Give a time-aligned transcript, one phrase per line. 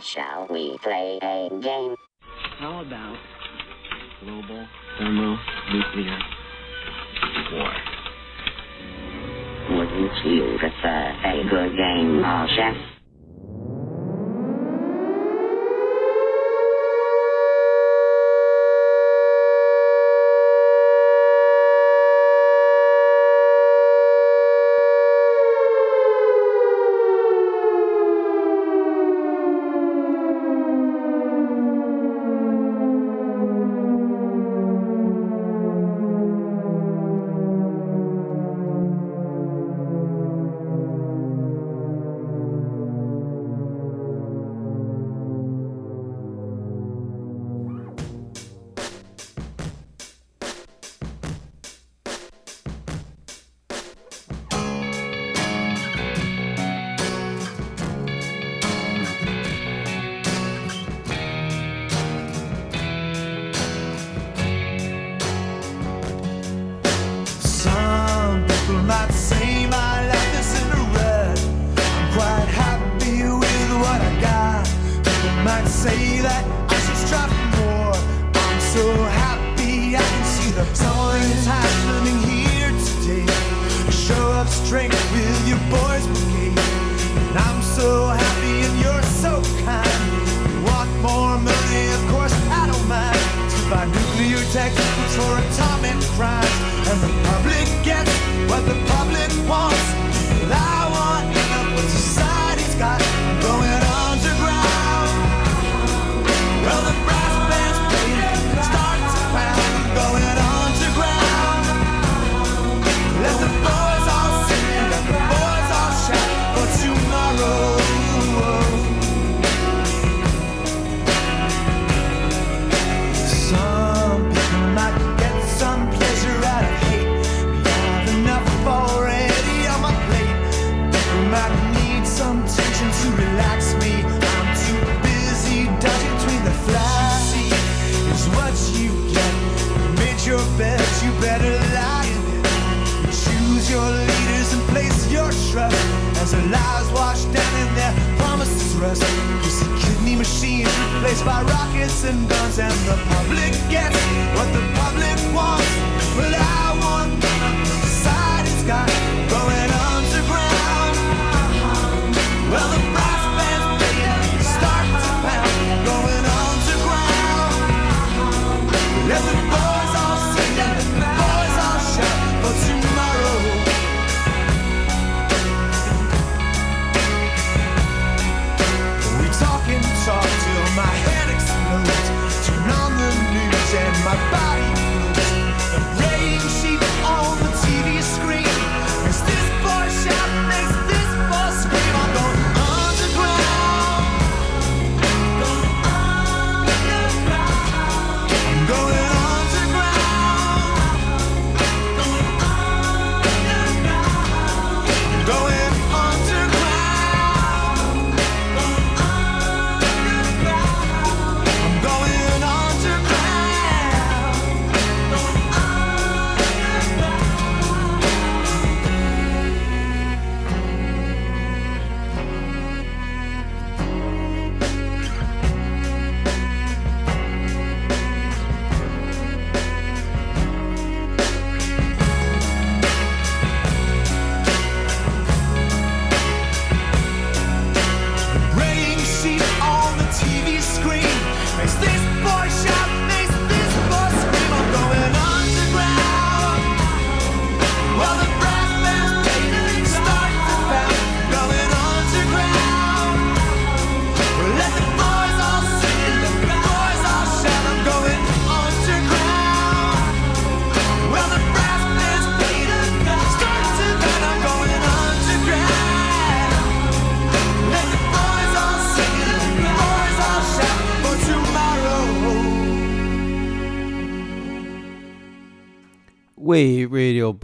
[0.00, 1.96] Shall we play a game?
[2.58, 3.16] How about
[4.20, 4.66] global
[4.96, 6.18] thermonuclear
[7.52, 7.72] war?
[9.70, 12.97] Wouldn't you prefer a good game or?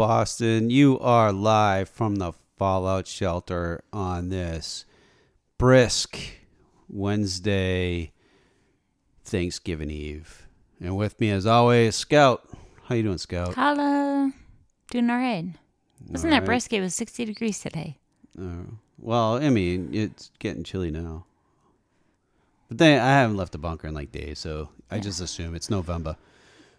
[0.07, 0.69] Boston.
[0.69, 4.85] You are live from the Fallout Shelter on this
[5.57, 6.19] brisk
[6.91, 8.13] Wednesday,
[9.25, 10.47] Thanksgiving Eve.
[10.79, 12.47] And with me, as always, Scout.
[12.83, 13.55] How you doing, Scout?
[13.55, 14.31] Hello.
[14.91, 15.47] Doing all right.
[16.11, 16.75] Wasn't that brisk?
[16.75, 17.97] It was 60 degrees today.
[18.39, 18.65] Uh,
[18.99, 21.25] well, I mean, it's getting chilly now.
[22.69, 25.71] But then I haven't left the bunker in like days, so I just assume it's
[25.71, 26.19] November.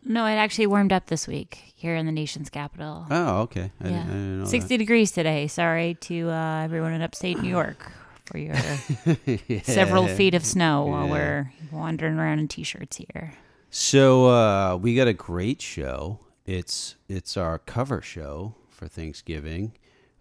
[0.07, 3.07] No, it actually warmed up this week here in the nation's capital.
[3.10, 3.72] Oh, okay.
[3.81, 5.48] I, yeah, didn't, I didn't know 60 degrees today.
[5.48, 7.92] Sorry to uh, everyone in upstate New York
[8.25, 8.54] for your
[9.06, 9.62] that.
[9.66, 11.12] several feet of snow while Yeah.
[11.12, 13.34] we're wandering around in t-shirts here.
[13.72, 16.19] So uh, we got a great show.
[16.46, 19.74] It's it's our cover show for Thanksgiving.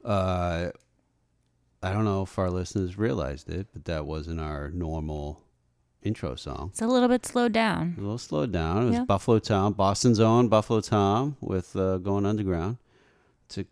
[0.02, 0.70] Uh,
[1.82, 5.42] I don't know if our listeners realized it, but that wasn't our normal
[6.04, 6.68] intro song.
[6.72, 7.94] It's a little bit slowed down.
[7.98, 8.82] A little slowed down.
[8.82, 9.04] It was Yeah.
[9.04, 12.76] Buffalo Tom, Boston's own Buffalo Tom, with uh, going underground
[13.50, 13.64] to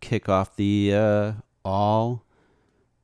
[0.00, 1.32] kick off the uh,
[1.64, 2.24] all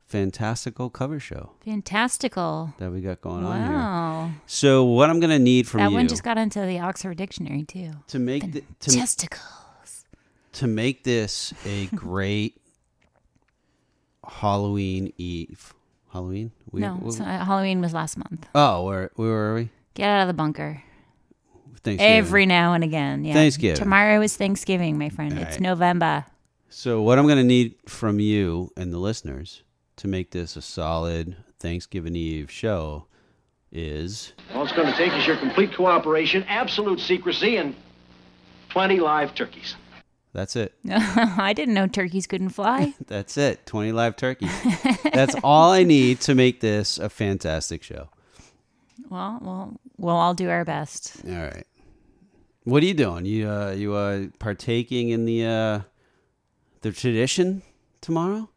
[0.06, 2.74] fantastical cover show Fantastical.
[2.78, 3.72] that we got going on here.
[3.72, 4.30] Wow.
[4.46, 7.62] So what I'm gonna need from That you one just got into the Oxford Dictionary
[7.64, 7.90] too.
[8.08, 10.04] to make the, to Testicles.
[10.52, 12.60] to make this a great
[14.26, 15.73] Halloween Eve.
[16.14, 16.52] Halloween?
[16.70, 18.46] We, No, we- so, uh, Halloween was last month.
[18.54, 19.70] oh, where where were we?
[19.94, 20.82] Get out of the bunker.
[21.82, 22.16] Thanksgiving.
[22.16, 23.24] Every now and again.
[23.24, 23.34] Yeah.
[23.34, 23.76] Thanksgiving.
[23.76, 25.34] Tomorrow is Thanksgiving, my friend.
[25.34, 25.60] All it's right.
[25.60, 26.24] November.
[26.70, 29.64] So what I'm going to need from you and the listeners
[29.96, 33.06] to make this a solid Thanksgiving Eve show
[33.70, 37.74] is All it's going to take is your complete cooperation, absolute secrecy, and
[38.70, 39.74] 20 live turkeys.
[40.34, 40.74] That's it.
[40.90, 42.92] I didn't know turkeys couldn't fly.
[43.06, 43.64] That's it.
[43.66, 44.50] 20 live turkeys.
[45.12, 48.08] that's all I need to make this a fantastic show.
[49.08, 51.22] well, well, we'll all do our best.
[51.24, 51.66] All right.
[52.64, 53.26] What are you doing?
[53.26, 55.80] You uh you uh partaking in the uh
[56.80, 57.62] the tradition
[58.00, 58.48] tomorrow?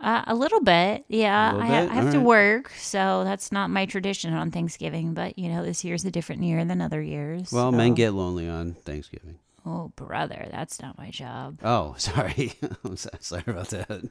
[0.00, 1.52] Uh, a little bit, yeah.
[1.52, 1.90] Little I, ha- bit?
[1.90, 2.26] I have All to right.
[2.26, 5.14] work, so that's not my tradition on Thanksgiving.
[5.14, 7.50] But you know, this year's a different year than other years.
[7.50, 9.38] Well, so- men get lonely on Thanksgiving.
[9.66, 11.58] Oh, brother, that's not my job.
[11.62, 12.54] Oh, sorry.
[12.84, 14.08] I'm so- sorry about that.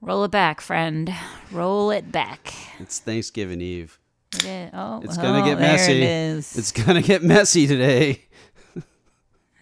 [0.00, 1.14] Roll it back, friend.
[1.52, 2.52] Roll it back.
[2.80, 3.98] It's Thanksgiving Eve.
[4.34, 4.70] It is.
[4.72, 5.92] Oh, It's gonna oh, get messy.
[5.92, 6.56] It is.
[6.56, 8.24] It's gonna get messy today.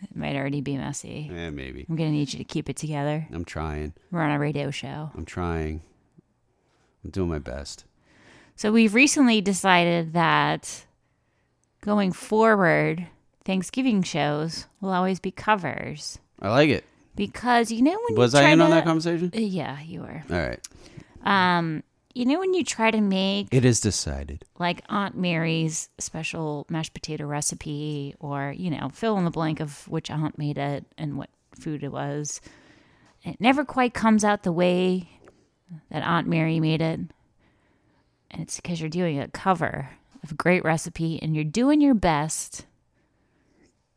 [0.02, 1.28] It might already be messy.
[1.30, 1.84] Yeah, maybe.
[1.88, 3.26] I'm gonna need you to keep it together.
[3.32, 3.92] I'm trying.
[4.10, 5.10] We're on a radio show.
[5.14, 5.82] I'm trying.
[7.04, 7.84] I'm doing my best.
[8.56, 10.86] So we've recently decided that
[11.82, 13.06] going forward,
[13.44, 16.84] Thanksgiving shows will always be covers I like it.
[17.16, 19.32] because you know when Was you I try in on that conversation?
[19.34, 20.22] Uh, Yeah, you were.
[20.30, 20.60] All right.
[21.22, 21.82] Um,
[22.14, 24.44] you know when you try to make It is decided.
[24.58, 29.86] like Aunt Mary's special mashed potato recipe, or you know, fill in the blank of
[29.88, 32.40] which aunt made it and what food it was.
[33.22, 35.08] It never quite comes out the way
[35.90, 37.00] that Aunt Mary made it,
[38.30, 39.90] and it's because you're doing a cover
[40.22, 42.64] of a great recipe and you're doing your best,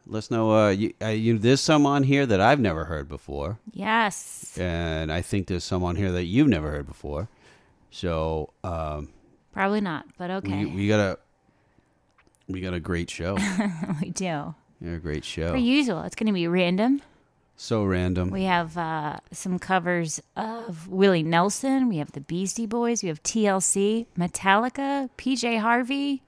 [0.06, 0.50] Let us know.
[0.52, 4.56] Uh, you, uh, you, there's some on here that I've never heard before, Yes.
[4.58, 7.28] and I think there's some on here that you've never heard before.
[7.90, 9.10] So um,
[9.52, 10.64] Probably not, but okay.
[10.64, 11.18] we, we got a
[12.48, 13.36] we got a great show.
[14.02, 14.54] We, do.
[14.80, 15.52] You're a great show.
[15.52, 17.00] Per usual, it's going to be random.
[17.56, 18.30] So random.
[18.30, 21.88] We have uh, some covers of Willie Nelson.
[21.88, 23.02] We have the Beastie Boys.
[23.02, 26.22] We have TLC, Metallica, PJ Harvey.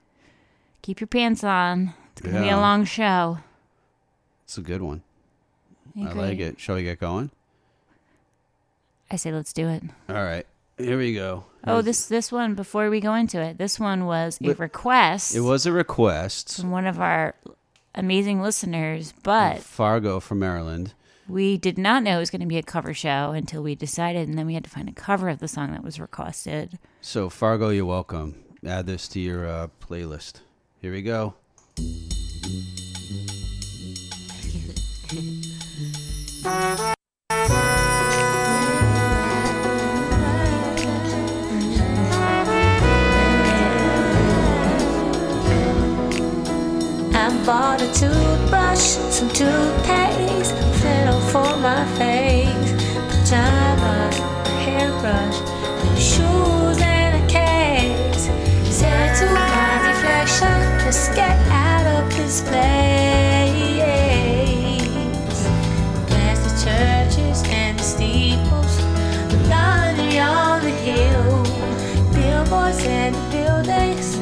[0.83, 1.93] Keep your pants on.
[2.13, 3.39] It's going to be a long show.
[4.45, 5.03] It's a good one.
[5.97, 6.21] I agree.
[6.21, 6.59] like it.
[6.59, 7.31] Shall we get going?
[9.11, 9.83] I say let's do it.
[10.09, 10.45] All right.
[10.77, 11.45] Here we go.
[11.65, 13.57] Oh, this this one before we go into it.
[13.57, 16.57] This one was a But- request It was a request.
[16.59, 17.35] from one of our
[17.93, 20.93] amazing listeners, but Fargo from Maryland.
[21.29, 24.27] we did not know it was going to be a cover show until we decided,
[24.27, 26.77] and then we had to find a cover of the song that was requested.
[27.01, 28.43] So Fargo, you're welcome.
[28.65, 30.41] Add this to your uh, playlist.
[30.81, 31.35] Here we go.
[49.35, 52.71] Toothpaste, flannel for my face,
[53.09, 54.17] pajamas,
[54.63, 55.39] hairbrush,
[55.83, 58.29] new shoes and a case.
[58.73, 62.63] Said to my reflection, just get out of this place.
[66.07, 68.77] Past the churches and the steeples,
[69.31, 71.43] the lining on the hill,
[72.13, 74.15] billboards and the buildings.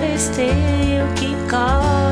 [0.00, 0.56] They still
[0.88, 2.11] you keep calling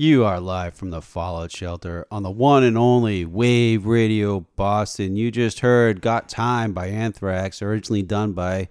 [0.00, 5.16] You are live from the Fallout Shelter on the one and only Wave Radio Boston.
[5.16, 8.68] You just heard Got Time by Anthrax, originally done by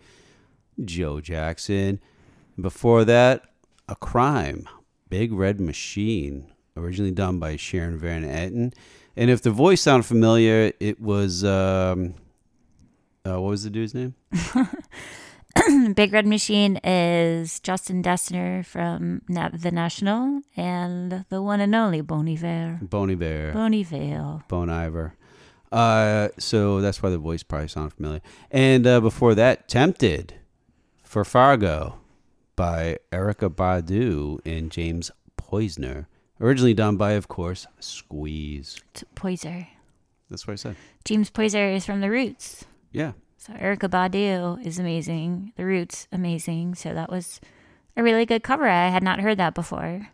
[0.86, 2.00] Joe Jackson.
[2.58, 3.44] Before that,
[3.90, 4.70] A Crime,
[5.10, 8.74] Big Red Machine, originally done by Sharon Van Etten.
[9.18, 12.14] And if the voice sounded familiar, it was, um,
[13.26, 14.16] uh, what was the dude's name?
[15.96, 22.02] Big Red Machine is Justin Dessner from Na- The National and the one and only
[22.02, 22.80] Bon Iver.
[22.82, 23.52] Boney Bear.
[23.54, 24.44] Bon Iver.
[24.48, 25.14] Bon Iver.
[25.72, 28.22] Uh, so that's why the voice probably sounded familiar.
[28.52, 30.36] And uh, before that, Tempted
[31.04, 32.00] for Fargo
[32.56, 36.06] by Erykah Badu and James Poyser.
[36.40, 38.80] Originally done by, of course, Squeeze.
[38.94, 39.68] T- Poyser.
[40.30, 40.76] That's what I said.
[41.06, 42.66] James Poyser is from The Roots.
[42.92, 43.14] Yeah.
[43.48, 45.54] So Erykah Badu is amazing.
[45.56, 46.76] The Roots, amazing.
[46.76, 47.40] So that was
[47.96, 48.68] a really good cover.
[48.68, 50.10] I had not heard that before.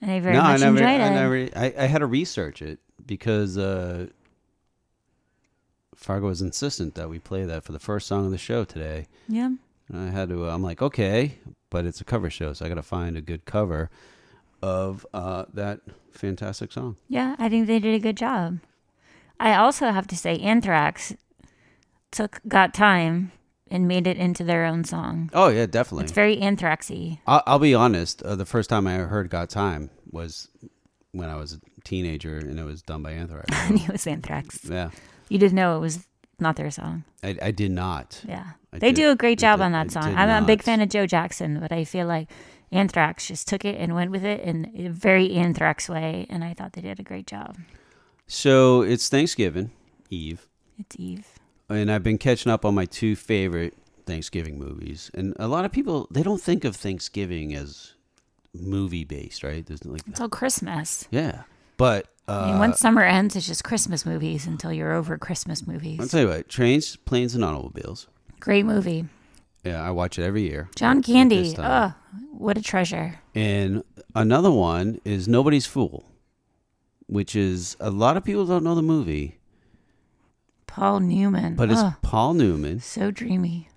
[0.00, 1.76] And I very no, much I never, enjoyed I it.
[1.78, 4.06] I, I had to research it because uh,
[5.96, 9.06] Fargo was insistent that we play that for the first song of the show today.
[9.28, 9.50] yeah.
[9.88, 10.48] And I had to.
[10.48, 11.38] I'm like, okay,
[11.70, 13.88] but it's a cover show, so I got to find a good cover
[14.60, 15.80] of uh, that
[16.10, 16.96] fantastic song.
[17.08, 18.58] Yeah, I think they did a good job.
[19.38, 21.14] I also have to say Anthrax
[22.16, 23.32] took got time
[23.70, 25.30] and made it into their own song.
[25.32, 26.04] Oh yeah, definitely.
[26.04, 27.18] It's very Anthraxy.
[27.26, 28.22] I'll, I'll be honest.
[28.22, 30.48] Uh, the first time I heard "Got Time" was
[31.12, 33.46] when I was a teenager, and it was done by Anthrax.
[33.52, 34.60] and it was Anthrax.
[34.64, 34.90] yeah,
[35.28, 36.06] You didn't know it was
[36.38, 37.04] not their song.
[37.24, 38.22] I, I did not.
[38.28, 38.44] Yeah.
[38.72, 40.14] I they did- do a great job did- on that song.
[40.14, 42.28] I'm a big fan of Joe Jackson, but I feel like
[42.70, 46.52] Anthrax just took it and went with it in a very Anthrax way, and I
[46.52, 47.56] thought they did a great job.
[48.26, 49.70] So it's Thanksgiving
[50.10, 50.46] Eve,
[50.78, 51.26] It's Eve.
[51.68, 53.74] And I've been catching up on my two favorite
[54.06, 55.10] Thanksgiving movies.
[55.14, 57.94] And a lot of people they don't think of Thanksgiving as
[58.54, 59.64] movie based, right?
[59.66, 61.06] There's like It's all Christmas.
[61.10, 61.42] yeah,
[61.76, 65.66] but uh, I mean, once summer ends, it's just Christmas movies until you're over Christmas
[65.66, 65.98] movies.
[66.00, 68.08] I'll tell you what: trains, planes, and automobiles.
[68.40, 69.06] Great movie.
[69.64, 70.68] Yeah, I watch it every year.
[70.76, 71.54] John Candy.
[71.58, 71.92] Oh,
[72.32, 73.20] what a treasure.
[73.34, 73.82] And
[74.14, 76.04] another one is Nobody's Fool,
[77.06, 79.38] which is a lot of people don't know the movie,
[80.76, 81.56] Paul Newman.
[81.56, 83.68] but it's Oh, Paul Newman, so dreamy.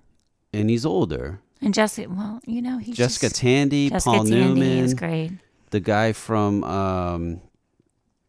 [0.52, 1.40] and he's older.
[1.62, 5.32] And Jessica, well, you know, he's Jessica just, Tandy, Jessica Paul Tandy Newman, is great.
[5.70, 7.40] the guy from um,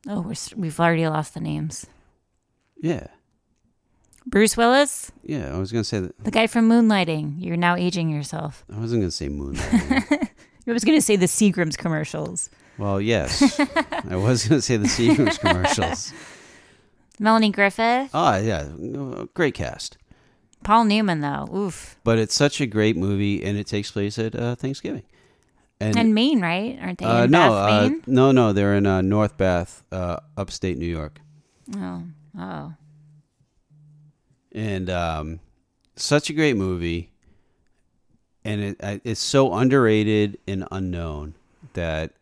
[0.07, 1.85] Oh, we're, s- we've already lost the names.
[2.81, 3.07] yeah,
[4.25, 5.53] Bruce Willis, yeah.
[5.53, 6.17] I was gonna say that.
[6.23, 7.35] the guy from Moonlighting.
[7.39, 8.63] You're now aging yourself.
[8.73, 10.29] I wasn't gonna say Moonlight.
[10.67, 12.49] I was going to say the Seagrams commercials.
[12.77, 13.41] well, yes,
[14.07, 16.13] I was gonna say the Seagram's commercials.
[17.21, 18.67] Melanie Griffith, Oh yeah,
[19.35, 19.97] great cast.
[20.63, 21.47] Paul Newman, though.
[21.55, 21.97] Oof.
[22.03, 25.03] But it's such a great movie, and it takes place at uh, Thanksgiving.
[25.79, 26.77] And, And Maine, right?
[26.81, 28.03] Aren't they uh, in no, Bath, uh, Maine?
[28.05, 31.19] no, no, they're in uh, North Bath, uh, upstate New York,
[31.75, 32.03] Oh,
[32.37, 32.73] oh.
[34.51, 35.39] and um,
[35.95, 37.11] such a great movie.
[38.43, 41.35] And it it's so underrated and unknown
[41.73, 42.13] that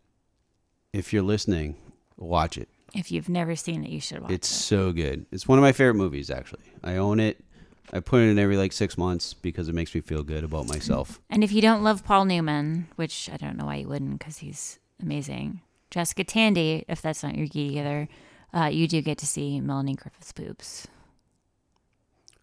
[0.91, 1.77] if you're listening,
[2.17, 2.67] watch it.
[2.93, 4.36] If you've never seen it, you should watch it.
[4.36, 4.54] It's it.
[4.54, 5.25] so good.
[5.32, 6.63] It's one of my favorite movies, actually.
[6.84, 7.43] I own it.
[7.91, 10.67] I put it in every like six months because it makes me feel good about
[10.67, 11.19] myself.
[11.30, 14.38] And if you don't love Paul Newman, which I don't know why you wouldn't, because
[14.38, 15.62] he's amazing.
[15.89, 18.08] Jessica Tandy, if that's not your geek either,
[18.54, 20.88] uh, you do get to see Melanie Griffith's boobs.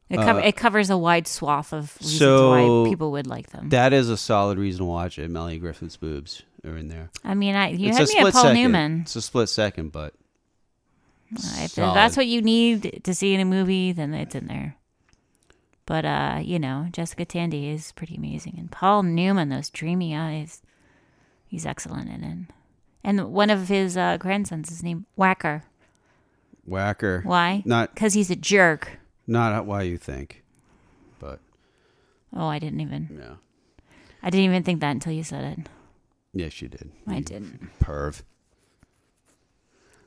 [0.08, 3.50] It, cover, Uh, it covers a wide swath of reasons so why people would like
[3.50, 3.68] them.
[3.70, 5.30] That is a solid reason to watch it.
[5.30, 7.10] Melanie Griffith's boobs are in there.
[7.24, 8.56] I mean, I, you it's had me at Paul second.
[8.62, 9.00] Newman.
[9.02, 10.14] It's a split second, but
[11.32, 14.76] If that's what you need to see in a movie, then it's in there.
[15.86, 20.62] But uh, you know, Jessica Tandy is pretty amazing, and Paul Newman, those dreamy eyes,
[21.46, 22.38] he's excellent in it.
[23.04, 25.62] And one of his uh, grandsons is named Whacker.
[26.64, 27.22] Whacker.
[27.24, 27.62] Why?
[27.64, 28.98] Not Because he's a jerk.
[29.28, 30.42] not why you think,
[31.20, 31.38] but
[32.34, 33.16] Oh, I didn't even.
[33.20, 33.34] yeah.
[34.22, 35.68] I didn't even think that until you said it.
[36.32, 36.90] Yes, you did.
[37.06, 37.70] I You didn't.
[37.80, 38.22] Perv.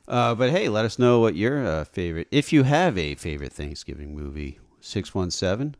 [0.09, 3.53] Uh, but hey, let us know what your uh, favorite, if you have a favorite
[3.53, 4.59] Thanksgiving movie.
[4.81, 5.75] 617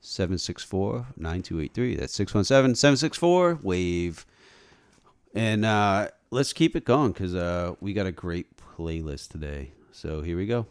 [0.00, 1.96] 764 9283.
[1.96, 4.26] That's 617 764 WAVE.
[5.34, 9.72] And uh, let's keep it going because uh, we got a great playlist today.
[9.92, 10.66] So here we go.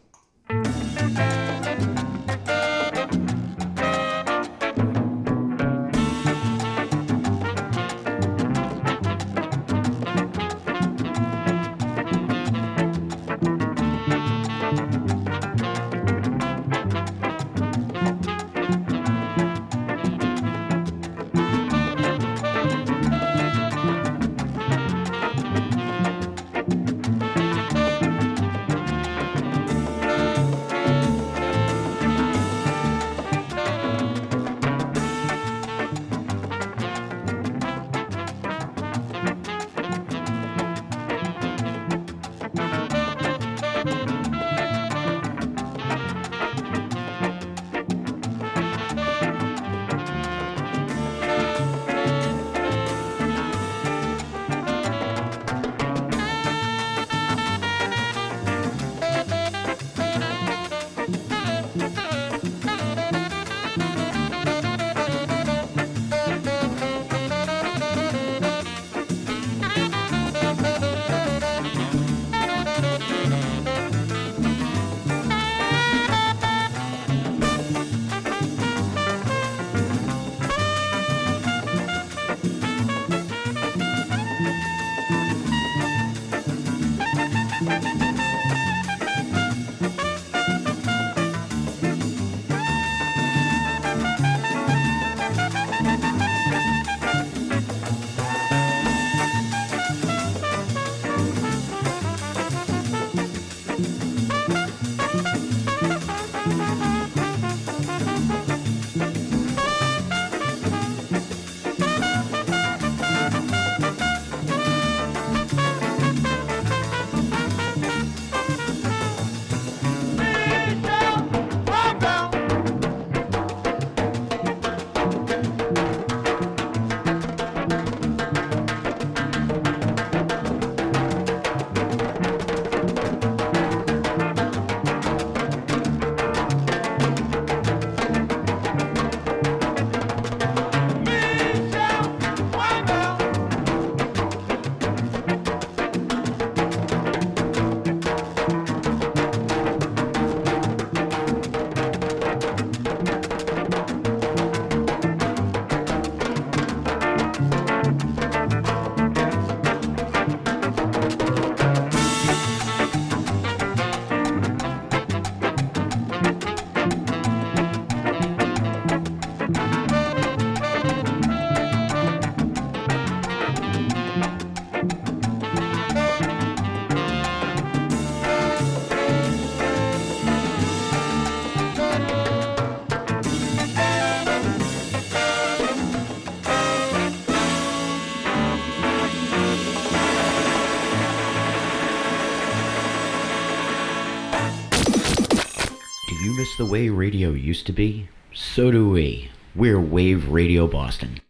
[196.62, 199.28] the way radio used to be, so do we.
[199.52, 201.20] We're Wave Radio Boston.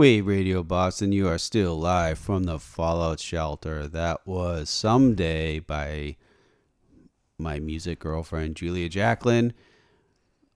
[0.00, 3.86] Wave, Radio Boston, you are still live from the Fallout Shelter.
[3.86, 6.16] That was Someday by
[7.36, 9.52] my music girlfriend, Julia Jacklin.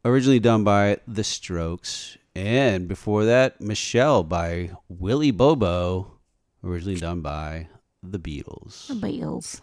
[0.02, 2.16] Originally done by The Strokes.
[2.34, 6.12] And before that, Michelle by Willie Bobo.
[6.64, 7.68] Originally done by
[8.02, 8.88] The Beatles.
[8.88, 9.60] The Beatles.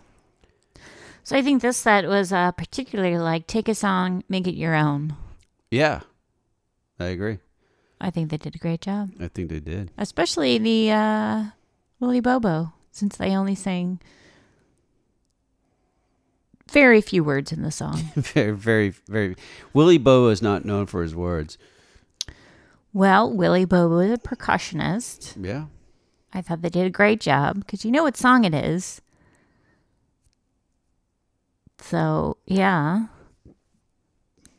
[1.24, 4.76] So I think this set was uh, particularly like take a song, make it your
[4.76, 5.16] own.
[5.72, 6.02] Yeah,
[7.00, 7.40] I agree.
[8.02, 9.12] I think they did a great job.
[9.20, 9.92] I think they did.
[9.98, 11.44] Especially the uh,
[12.00, 14.02] Willie Bobo, since they only sang
[16.72, 18.12] very few words in the song.
[18.16, 19.36] very, very, very.
[19.74, 21.60] Willie Bobo is not known for his words.
[22.92, 25.38] Well, Willie Bobo is a percussionist.
[25.40, 25.66] Yeah.
[26.34, 29.00] I thought they did a great job because you know what song it is.
[31.78, 33.08] So, yeah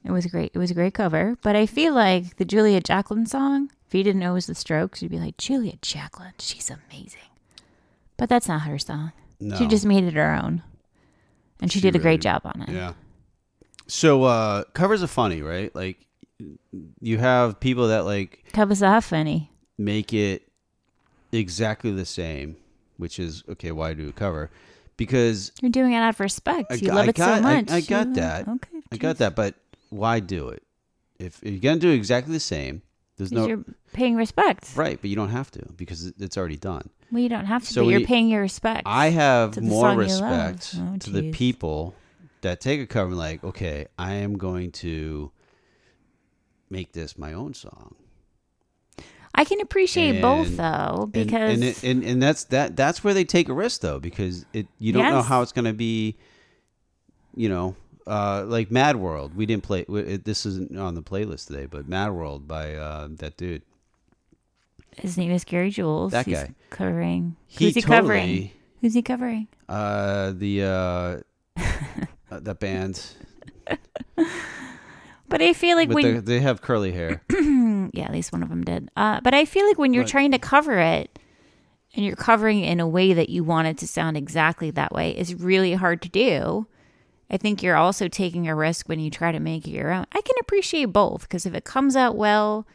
[0.04, 0.52] it was great.
[0.54, 1.36] It was a great cover.
[1.42, 3.70] But I feel like the Julia Jacklin song.
[3.86, 6.32] If you didn't know it was the Strokes, you'd be like Julia Jacklin.
[6.38, 7.20] She's amazing.
[8.16, 9.12] But that's not her song.
[9.40, 9.56] No.
[9.56, 10.62] She just made it her own,
[11.60, 12.68] and she, She did a great job on it.
[12.68, 12.92] Yeah.
[13.88, 15.74] So uh covers are funny, right?
[15.74, 16.06] Like
[17.00, 19.50] you have people that like Covers are funny.
[19.78, 20.48] make it
[21.32, 22.56] exactly the same,
[22.96, 24.50] which is okay, why do a cover?
[24.96, 26.70] Because You're doing it out of respect.
[26.70, 27.70] I, you I love it got, so much.
[27.70, 28.46] I, I got that.
[28.48, 28.78] Okay.
[28.92, 29.54] I got that, but
[29.92, 30.62] why do it?
[31.18, 32.82] If you're gonna do exactly the same,
[33.16, 34.70] there's no you're paying respect.
[34.74, 36.90] right, but you don't have to because it's already done.
[37.12, 38.82] Well, you don't have to, so but you're you- paying your respect.
[38.86, 40.50] I have to more song you love.
[40.54, 41.94] respect Oh, to the people
[42.40, 45.30] that take a cover and like, okay, I am going to
[46.70, 47.94] make this my own song.
[49.34, 53.24] I can appreciate both though, because and, it- and, and that's that that's where they
[53.24, 56.16] take a risk though because it you don't know how it's going to be
[57.36, 57.74] you know
[58.06, 61.86] uh, like Mad World we didn't play it, this isn't on the playlist today but
[61.88, 63.62] Mad World by uh, that dude
[64.98, 66.12] his name is Gary Jules.
[66.12, 66.54] That He's guy.
[66.68, 67.36] covering.
[67.46, 68.20] He Who's he covering?
[68.26, 69.48] totally- Who's he covering?
[69.68, 71.20] uh, the uh,
[72.30, 73.02] uh, that band
[75.28, 78.42] But I feel like but when they, they have curly hair yeah, at least one
[78.42, 78.90] of them did.
[78.96, 81.18] Uh, but I feel like when you're But- trying to cover it
[81.94, 84.92] and you're covering it in a way that you want it to sound exactly that
[84.92, 86.66] way is really hard to do.
[87.32, 90.06] I think you're also taking a risk when you try to make it your own.
[90.12, 92.66] I can appreciate both because if it comes out well,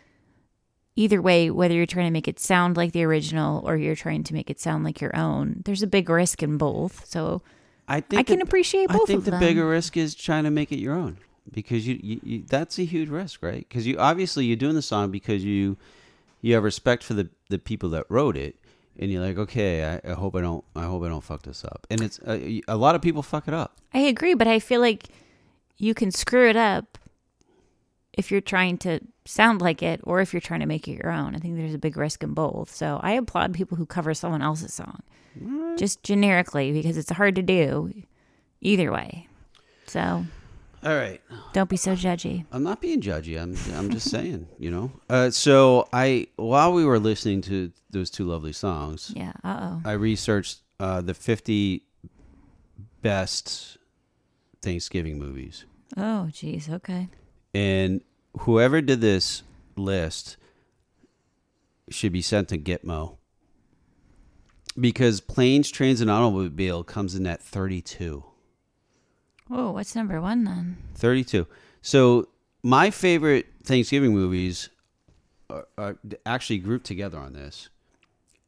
[0.95, 4.23] either way, whether you're trying to make it sound like the original or you're trying
[4.23, 7.05] to make it sound like your own, there's a big risk in both.
[7.05, 7.43] So
[7.87, 9.39] I think I can the- appreciate both I think the them.
[9.39, 11.19] bigger risk is trying to make it your own
[11.53, 13.65] because you, you, you that's a huge risk, right?
[13.69, 15.77] Because you obviously you're doing the song because you
[16.41, 18.55] you have respect for the the people that wrote it,
[18.99, 21.63] and you're like, okay, I, I hope I don't I hope I don't fuck this
[21.63, 21.85] up.
[21.89, 23.77] And it's uh, a lot of people fuck it up.
[23.93, 25.09] I agree, but I feel like
[25.77, 26.97] you can screw it up
[28.13, 31.11] if you're trying to sound like it or if you're trying to make it your
[31.11, 31.35] own.
[31.35, 32.73] I think there's a big risk in both.
[32.73, 35.03] So I applaud people who cover someone else's song
[35.77, 37.91] just generically because it's hard to do
[38.61, 39.27] either way.
[39.85, 40.25] So
[40.83, 41.19] All right,
[41.53, 42.45] don't be so judgy.
[42.51, 43.41] I'm not being judgy.
[43.41, 44.91] I'm I'm just saying, you know.
[45.09, 49.33] Uh, so I while we were listening to those two lovely songs, Yeah.
[49.43, 49.81] Uh oh.
[49.89, 51.81] I researched uh, the 50
[53.01, 53.77] best
[54.61, 55.65] Thanksgiving movies.
[55.95, 56.69] Oh, geez.
[56.69, 57.09] Okay.
[57.53, 58.01] And
[58.41, 59.41] whoever did this
[59.75, 60.37] list
[61.89, 63.17] should be sent to Gitmo.
[64.79, 68.23] Because Planes, Trains, and Automobile comes in at 32.
[69.49, 70.77] Oh, what's number one then?
[70.95, 71.47] 32.
[71.81, 72.27] So
[72.63, 74.69] my favorite Thanksgiving movies
[75.49, 77.69] are, are actually grouped together on this.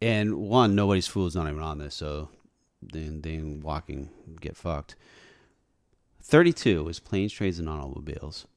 [0.01, 2.29] And one, Nobody's Fool is not even on this, so
[2.81, 4.95] then then walking get fucked.
[6.21, 8.47] 32 was Planes, Trains, and Automobiles.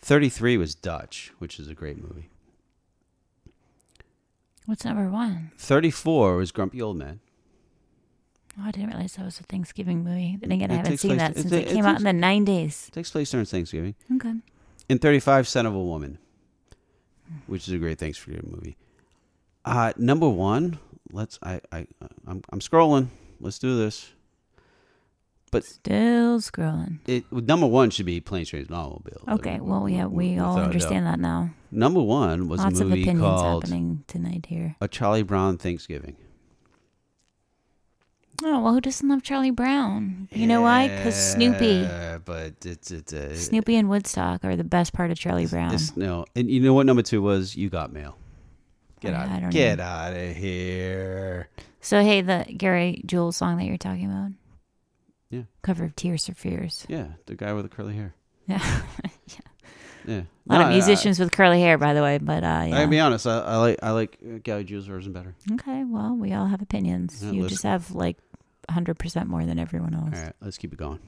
[0.00, 2.30] 33 was Dutch, which is a great movie.
[4.66, 5.52] What's number one?
[5.58, 7.20] 34 was Grumpy Old Man.
[8.58, 10.38] Oh, I didn't realize that was a Thanksgiving movie.
[10.40, 12.04] Then again, I haven't seen place- that it since ta- it it came out in
[12.04, 12.90] the 90s.
[12.90, 13.94] Takes place during Thanksgiving.
[14.14, 14.32] Okay.
[14.88, 16.18] And Thirty Five Scent of a Woman,
[17.46, 18.76] which is a great Thanksgiving movie.
[19.64, 20.78] Uh, number one,
[21.12, 21.38] let's.
[21.42, 21.86] I, I,
[22.26, 23.08] I'm, I'm scrolling.
[23.40, 24.10] Let's do this.
[25.52, 26.98] But Still scrolling.
[27.06, 29.22] it number one should be Planes, Trains, and Automobiles.
[29.26, 31.50] I Okay, mean, well, yeah, we without all understand that now.
[31.70, 34.76] Number one was Lots a of movie opinions called happening tonight here.
[34.80, 36.16] A Charlie Brown Thanksgiving.
[38.44, 40.28] Oh well, who doesn't love Charlie Brown?
[40.30, 40.88] You know why?
[40.88, 45.18] Because Snoopy, Yeah, but it's it's uh, Snoopy and Woodstock are the best part of
[45.18, 45.72] Charlie Brown.
[45.74, 47.56] It's, no, and you know what number two was?
[47.56, 48.16] You got mail.
[49.00, 49.28] Get I- out!
[49.30, 51.48] I don't get out of here!
[51.80, 54.30] So hey, the Gary Jules song that you're talking about,
[55.30, 56.84] Yeah, cover of Tears for Fears.
[56.88, 58.14] yeah, the guy with the curly hair.
[58.48, 58.80] Yeah,
[60.06, 62.18] Yeah, a lot of I- musicians with curly hair, by the way.
[62.18, 62.78] But uh, I, yeah.
[62.78, 63.26] I'll be honest.
[63.26, 65.34] I, I like I like uh, Gary Jules' version better.
[65.54, 67.24] okay, well, we all have opinions.
[67.24, 68.16] Yeah, you just have like
[68.68, 70.14] 100 percent more than everyone else.
[70.14, 71.00] All right, let's keep it going.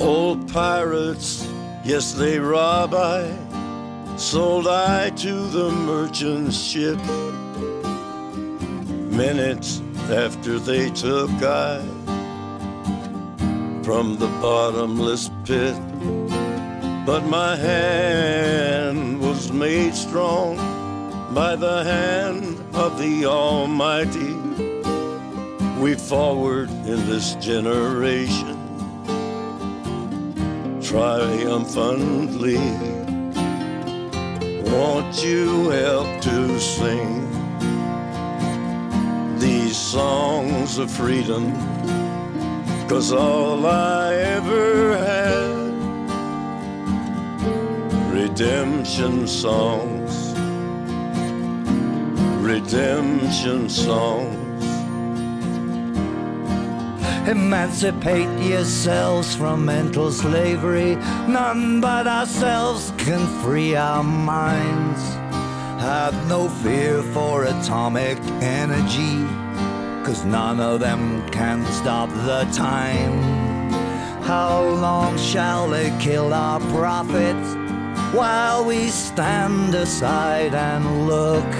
[0.00, 1.48] Old pirates,
[1.84, 3.30] yes, they rob I.
[4.16, 6.98] Sold I to the merchant ship.
[9.10, 9.80] Minutes
[10.10, 11.80] after they took I,
[13.82, 15.74] from the bottomless pit.
[17.06, 20.56] But my hand was made strong
[21.34, 24.34] by the hand of the Almighty.
[25.78, 28.56] We forward in this generation
[30.80, 32.56] triumphantly.
[34.72, 37.28] Won't you help to sing
[39.38, 41.52] these songs of freedom?
[42.88, 45.43] Cause all I ever had
[48.34, 50.32] redemption songs,
[52.42, 54.64] redemption songs.
[57.28, 60.96] Emancipate yourselves from mental slavery.
[61.28, 65.00] None but ourselves can free our minds.
[65.80, 69.24] Have no fear for atomic energy,
[70.04, 73.16] cause none of them can stop the time.
[74.24, 77.63] How long shall they kill our prophets
[78.12, 81.52] while we stand aside and look?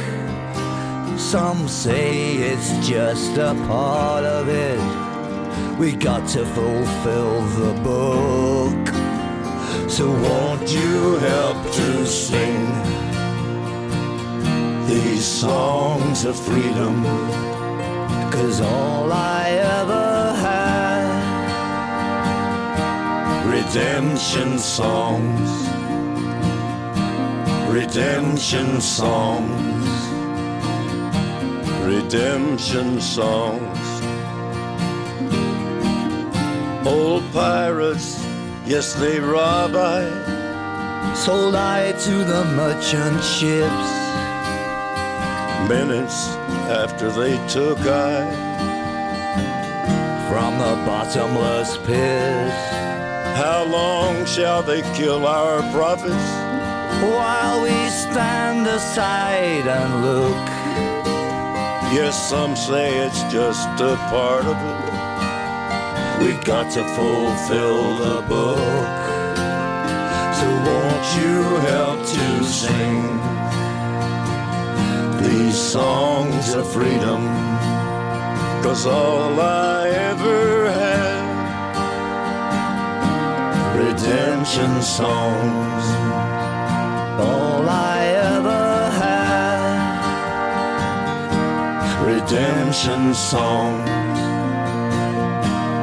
[1.19, 4.81] Some say it's just a part of it.
[5.79, 8.85] We got to fulfill the book.
[9.89, 12.67] So won't you help to sing
[14.87, 17.05] these songs of freedom?
[18.33, 20.85] Cause all I ever had
[23.47, 25.51] redemption songs,
[27.75, 29.89] redemption songs,
[31.83, 33.81] redemption songs.
[36.87, 38.25] Old pirates,
[38.65, 40.05] yes, they rob I.
[41.17, 43.91] Sold I to the merchant ships.
[45.69, 46.29] Minutes
[46.71, 48.23] after they took I
[50.31, 52.53] from the bottomless pit.
[53.35, 56.44] How long shall they kill our prophets?
[57.11, 60.47] While we stand aside and look.
[61.93, 66.25] Yes, some say it's just a part of it.
[66.25, 68.59] We've got to fulfill the book.
[70.39, 71.37] So won't you
[71.71, 73.03] help to sing
[75.23, 77.23] these songs of freedom?
[78.63, 81.25] Cause all I ever had
[83.77, 86.14] redemption songs.
[87.19, 89.65] All I ever had.
[92.05, 93.91] Redemption songs.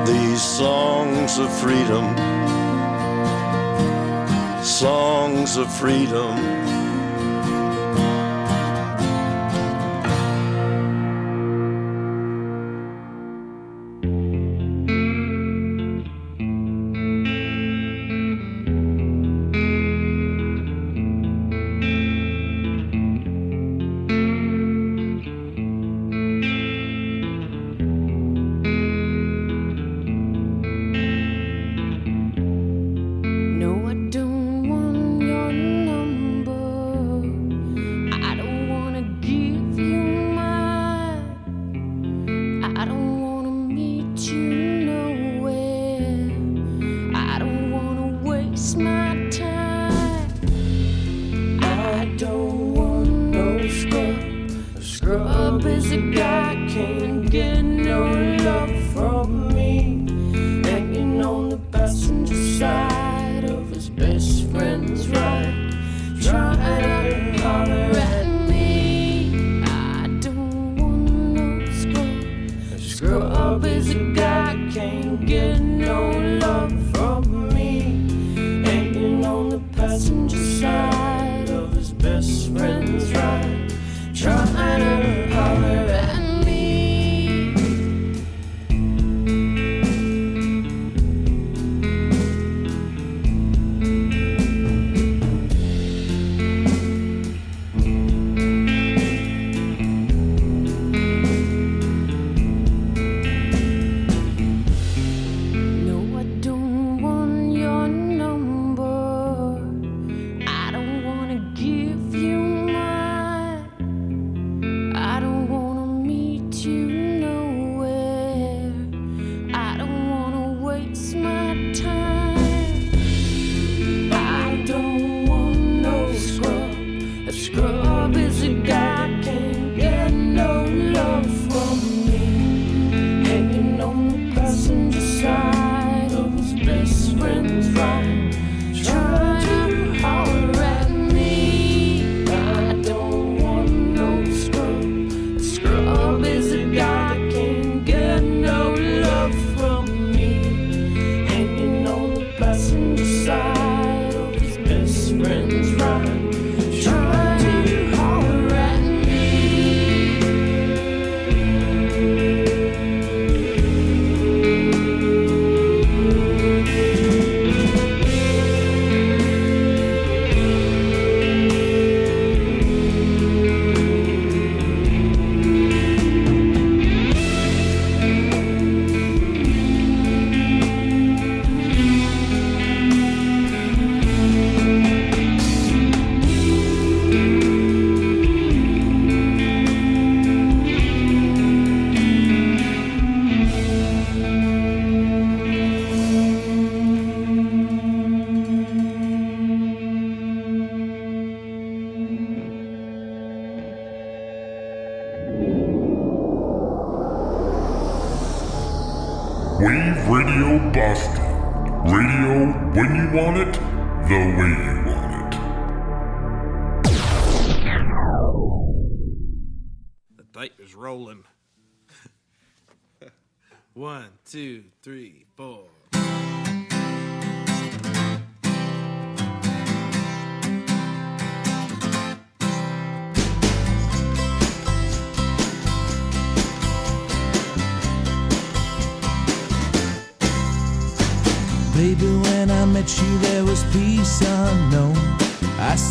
[0.09, 2.15] These songs of freedom,
[4.63, 6.60] songs of freedom.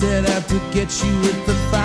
[0.00, 1.79] said I have to get you with the fire.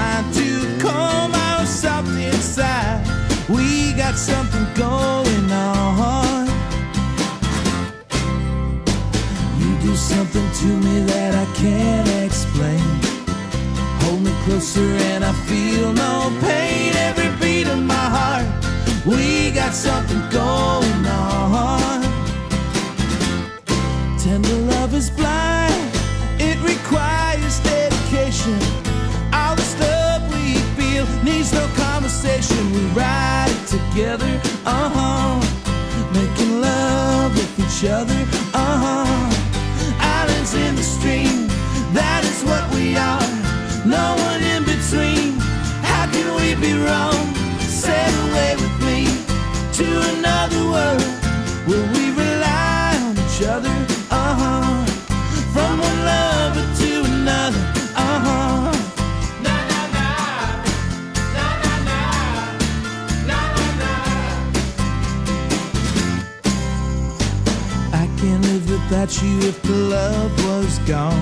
[69.05, 71.21] about you if the love was gone.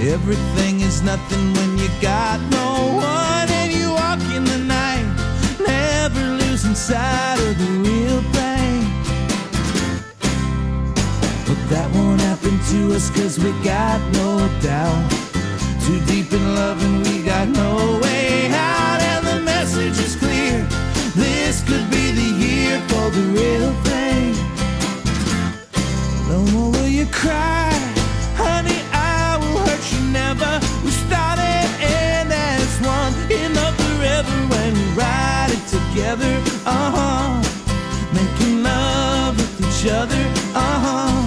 [0.00, 5.06] Everything is nothing when you got no one and you walk in the night,
[5.64, 8.80] never losing sight of the real thing.
[11.46, 15.10] But that won't happen to us cause we got no doubt.
[15.86, 20.66] Too deep in love and we got no way out, and the message is clear.
[21.14, 23.89] This could be the year for the real thing.
[27.20, 27.68] cry,
[28.34, 30.52] honey, I will hurt you never.
[30.84, 36.32] We started and as one in forever when we ride it together.
[36.64, 37.28] Uh huh.
[38.16, 40.22] Making love with each other.
[40.56, 41.20] Uh huh.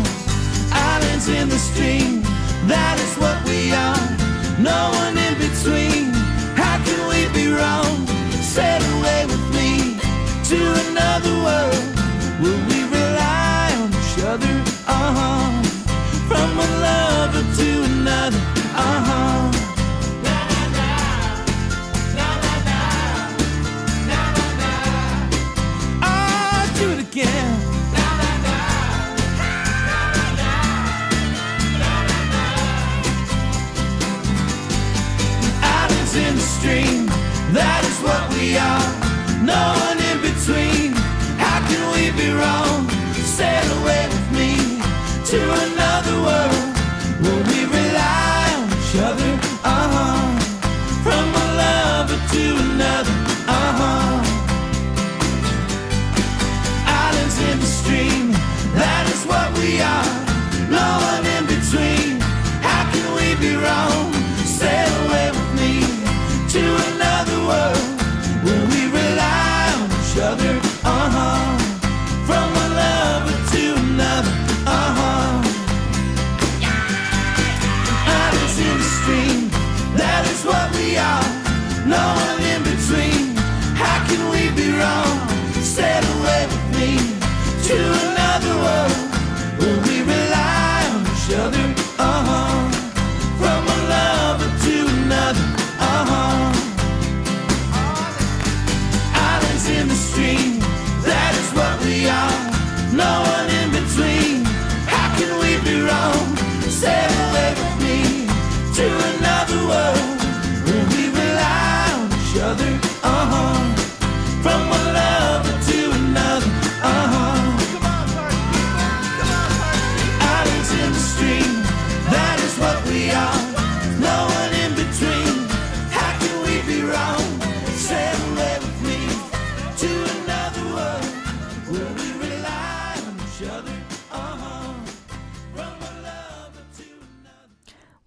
[0.74, 2.24] Islands in the stream,
[2.74, 4.06] that is what we are.
[4.58, 6.10] No one in between.
[6.58, 7.94] How can we be wrong?
[8.56, 9.98] Away with me
[10.50, 11.93] to another world.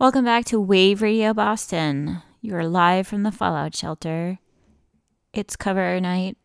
[0.07, 2.23] Welcome back to Wave Radio Boston.
[2.41, 4.39] You're live from the Fallout Shelter.
[5.33, 6.37] It's cover night,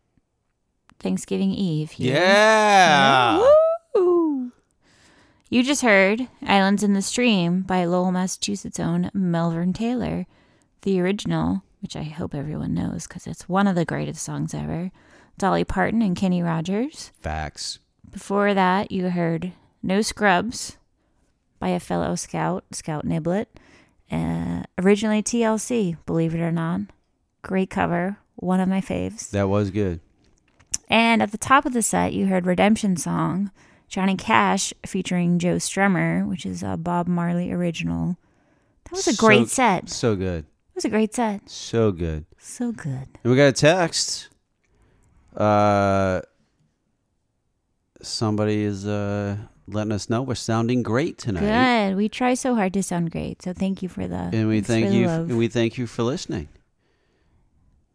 [0.98, 1.92] Thanksgiving Eve.
[1.92, 2.16] Here.
[2.16, 3.38] Yeah.
[3.94, 4.52] Woo!
[5.52, 10.26] You just heard Islands in the Stream by Lowell, Massachusetts' own Melvin Taylor,
[10.82, 14.90] the original, which I hope everyone knows because it's one of the greatest songs ever.
[15.38, 17.12] Dolly Parton and Kenny Rogers.
[17.20, 17.78] Facts.
[18.10, 19.52] Before that, you heard
[19.84, 20.78] No Scrubs
[21.62, 23.46] by a fellow scout, Scout Niblett.
[24.12, 26.82] Uh, originally TLC, believe it or not.
[27.44, 29.30] Great cover, one of my faves.
[29.30, 30.02] That was good.
[30.90, 33.52] And at the top of the set, you heard Redemption Song,
[33.88, 38.18] Johnny Cash featuring Joe Strummer, which is a Bob Marley original.
[38.86, 39.88] That was a great set.
[39.90, 40.44] So good.
[40.44, 41.50] It was a great set.
[41.50, 42.26] So good.
[42.40, 43.08] So good.
[43.24, 44.30] And we got a text.
[45.38, 46.22] Uh,
[48.02, 49.38] somebody is uh
[49.74, 51.96] letting us know we're sounding great tonight, Good.
[51.98, 53.42] We try so hard to sound great.
[53.42, 54.34] So thank you for that.
[54.34, 55.08] and we thank you.
[55.08, 56.48] And we thank you for listening.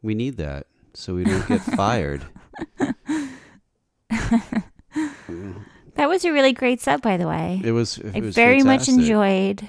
[0.03, 2.25] We need that so we don't get fired.
[5.97, 7.61] That was a really great set, by the way.
[7.65, 7.97] It was.
[7.99, 9.67] It I was very much enjoyed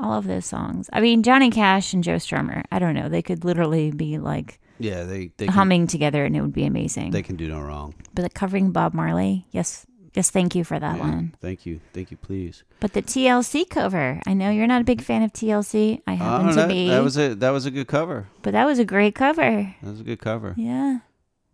[0.00, 0.90] all of those songs.
[0.92, 2.64] I mean, Johnny Cash and Joe Strummer.
[2.72, 3.08] I don't know.
[3.08, 6.64] They could literally be like Yeah, they they can, humming together, and it would be
[6.64, 7.12] amazing.
[7.12, 7.94] They can do no wrong.
[8.12, 11.02] but the covering Bob Marley, yes, yes, thank you for that Yeah.
[11.10, 11.34] one.
[11.40, 11.80] Thank you.
[11.92, 12.16] Thank you.
[12.16, 12.62] Please.
[12.80, 16.00] But the TLC cover, I know you're not a big fan of TLC.
[16.06, 18.28] I happen Oh, to that, be, that was a that was a good cover.
[18.42, 19.74] but that was a great cover.
[19.82, 20.54] That was a good cover.
[20.56, 20.98] Yeah.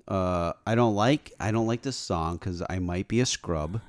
[0.08, 3.80] Uh, I don't like I don't like this song because I might be a scrub.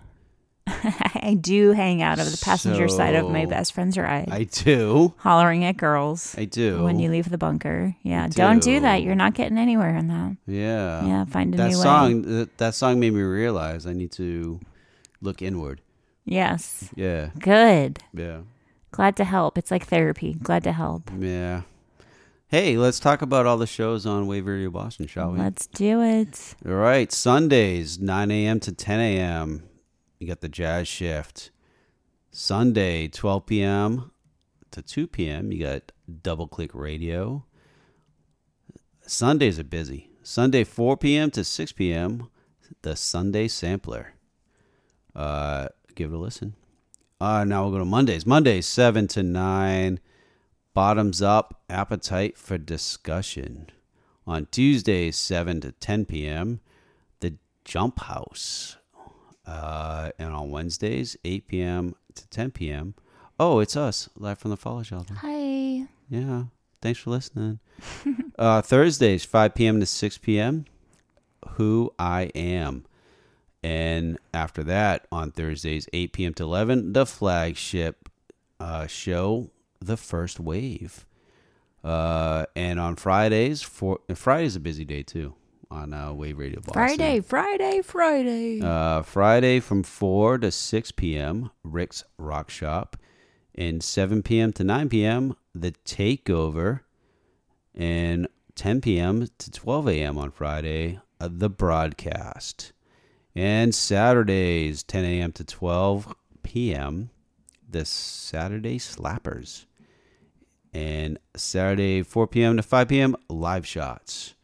[0.68, 4.30] I do hang out of the passenger side of my best friend's ride.
[4.30, 5.14] I do.
[5.18, 6.36] hollering at girls.
[6.38, 6.84] I do.
[6.84, 7.96] When you leave the bunker.
[8.04, 8.26] Yeah.
[8.26, 9.04] I Don't do that.
[9.04, 10.38] You're not getting anywhere in that.
[10.46, 11.06] Yeah.
[11.06, 11.84] Yeah, find a that new way.
[11.84, 12.22] song.
[12.24, 14.60] That, that song made me realize I need to
[15.22, 15.82] look inward.
[16.26, 16.90] Yes.
[16.96, 17.32] Yeah.
[17.40, 18.00] Good.
[18.14, 18.42] Yeah.
[18.92, 19.58] Glad to help.
[19.58, 20.34] It's like therapy.
[20.42, 21.10] Glad to help.
[21.18, 21.62] Yeah.
[22.48, 25.40] Hey, let's talk about all the shows on Wave Radio Boston, shall we?
[25.40, 26.56] Let's do it.
[26.66, 28.60] All right, Sundays, 9 a.m.
[28.60, 29.64] to 10 a.m.
[30.22, 31.50] You got the jazz shift.
[32.30, 34.12] Sunday, 12 p.m.
[34.70, 35.52] to 2 p.m.
[35.52, 35.92] You got
[36.22, 37.44] double click radio.
[39.02, 40.12] Sundays are busy.
[40.22, 41.32] Sunday, 4 p.m.
[41.32, 42.30] to 6 p.m.
[42.84, 44.14] The Sunday Sampler.
[45.16, 46.54] Uh, give it a listen.
[47.20, 48.24] Uh, now we'll go to Mondays.
[48.24, 50.00] Mondays, 7 to 9.
[50.76, 53.72] Bottoms up, appetite for discussion.
[54.28, 56.60] On Tuesdays, 7 to 10 p.m.,
[57.22, 58.78] the Jump House.
[59.52, 61.96] Uh, and on Wednesdays, 8 p.m.
[62.16, 62.96] to 10 p.m.
[63.38, 65.14] Oh, it's us, live from the Fallout Shelter.
[65.16, 65.88] Hi.
[66.10, 66.44] Yeah,
[66.82, 67.60] thanks for listening.
[68.40, 69.82] uh, Thursdays, 5 p.m.
[69.82, 70.66] to 6 p.m.,
[71.56, 72.86] Who I Am.
[73.62, 76.34] And after that, on Thursdays, 8 p.m.
[76.36, 78.08] to 11, the flagship
[78.60, 81.06] uh, show, The First Wave.
[81.84, 85.36] Uh, and on Fridays, for Friday's a busy day too
[85.72, 86.74] on uh, Wave Radio Boston.
[86.74, 88.62] Friday, Friday, Friday.
[88.62, 92.98] Uh, Friday from 4 to 6 p.m., Rick's Rock Shop.
[93.56, 94.54] And 7 p.m.
[94.54, 96.82] to 9 p.m., The Takeover.
[97.74, 99.28] And 10 p.m.
[99.38, 100.18] to 12 a.m.
[100.18, 102.74] on Friday, uh, The Broadcast.
[103.34, 105.32] And Saturdays, 10 a.m.
[105.34, 106.14] to 12
[106.44, 107.10] p.m.,
[107.70, 109.66] The Saturday Slappers.
[110.74, 112.58] And Saturday, 4 p.m.
[112.58, 114.36] to 5 p.m., Live Shots.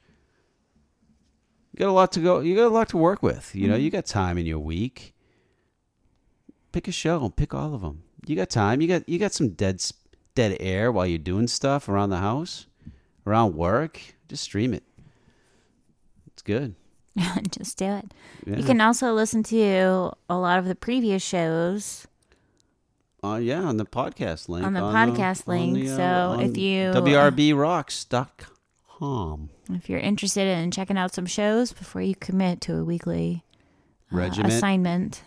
[1.77, 2.39] You got a lot to go.
[2.39, 3.53] You got a lot to work with.
[3.53, 5.13] You know, you got time in your week.
[6.71, 7.29] Pick a show.
[7.29, 8.01] Pick all of them.
[8.25, 8.81] You got time.
[8.81, 9.83] You got you got some dead
[10.33, 12.65] dead air while you're doing stuff around the house,
[13.27, 13.99] around work.
[14.27, 14.81] Just stream it.
[16.33, 16.73] It's good.
[17.51, 18.11] Just do it.
[18.47, 18.57] Yeah.
[18.57, 22.07] You can also listen to a lot of the previous shows.
[23.23, 24.65] Uh, yeah, on the podcast link.
[24.65, 28.27] On the podcast link, so if you- wrbrocks.com.
[29.69, 33.43] If you're interested in checking out some shows before you commit to a weekly
[34.11, 34.53] uh, Regiment.
[34.53, 35.23] assignment,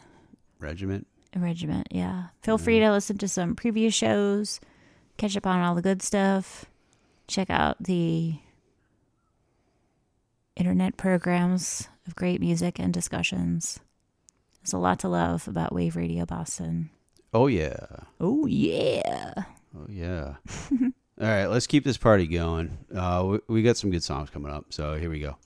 [0.59, 1.07] Regiment.
[1.37, 2.25] regiment, yeah.
[2.43, 4.61] Feel free to listen to some previous shows,
[5.19, 6.65] catch up on all the good stuff,
[7.29, 8.35] check out the
[10.57, 13.81] internet programs of great music and discussions.
[14.63, 16.91] There's a lot to love about Wave Radio Boston.
[17.33, 17.87] Oh yeah.
[18.21, 19.33] Oh yeah.
[19.77, 20.35] Oh yeah.
[21.21, 22.79] All right, let's keep this party going.
[22.95, 25.37] Uh, we, we got some good songs coming up, so here we go.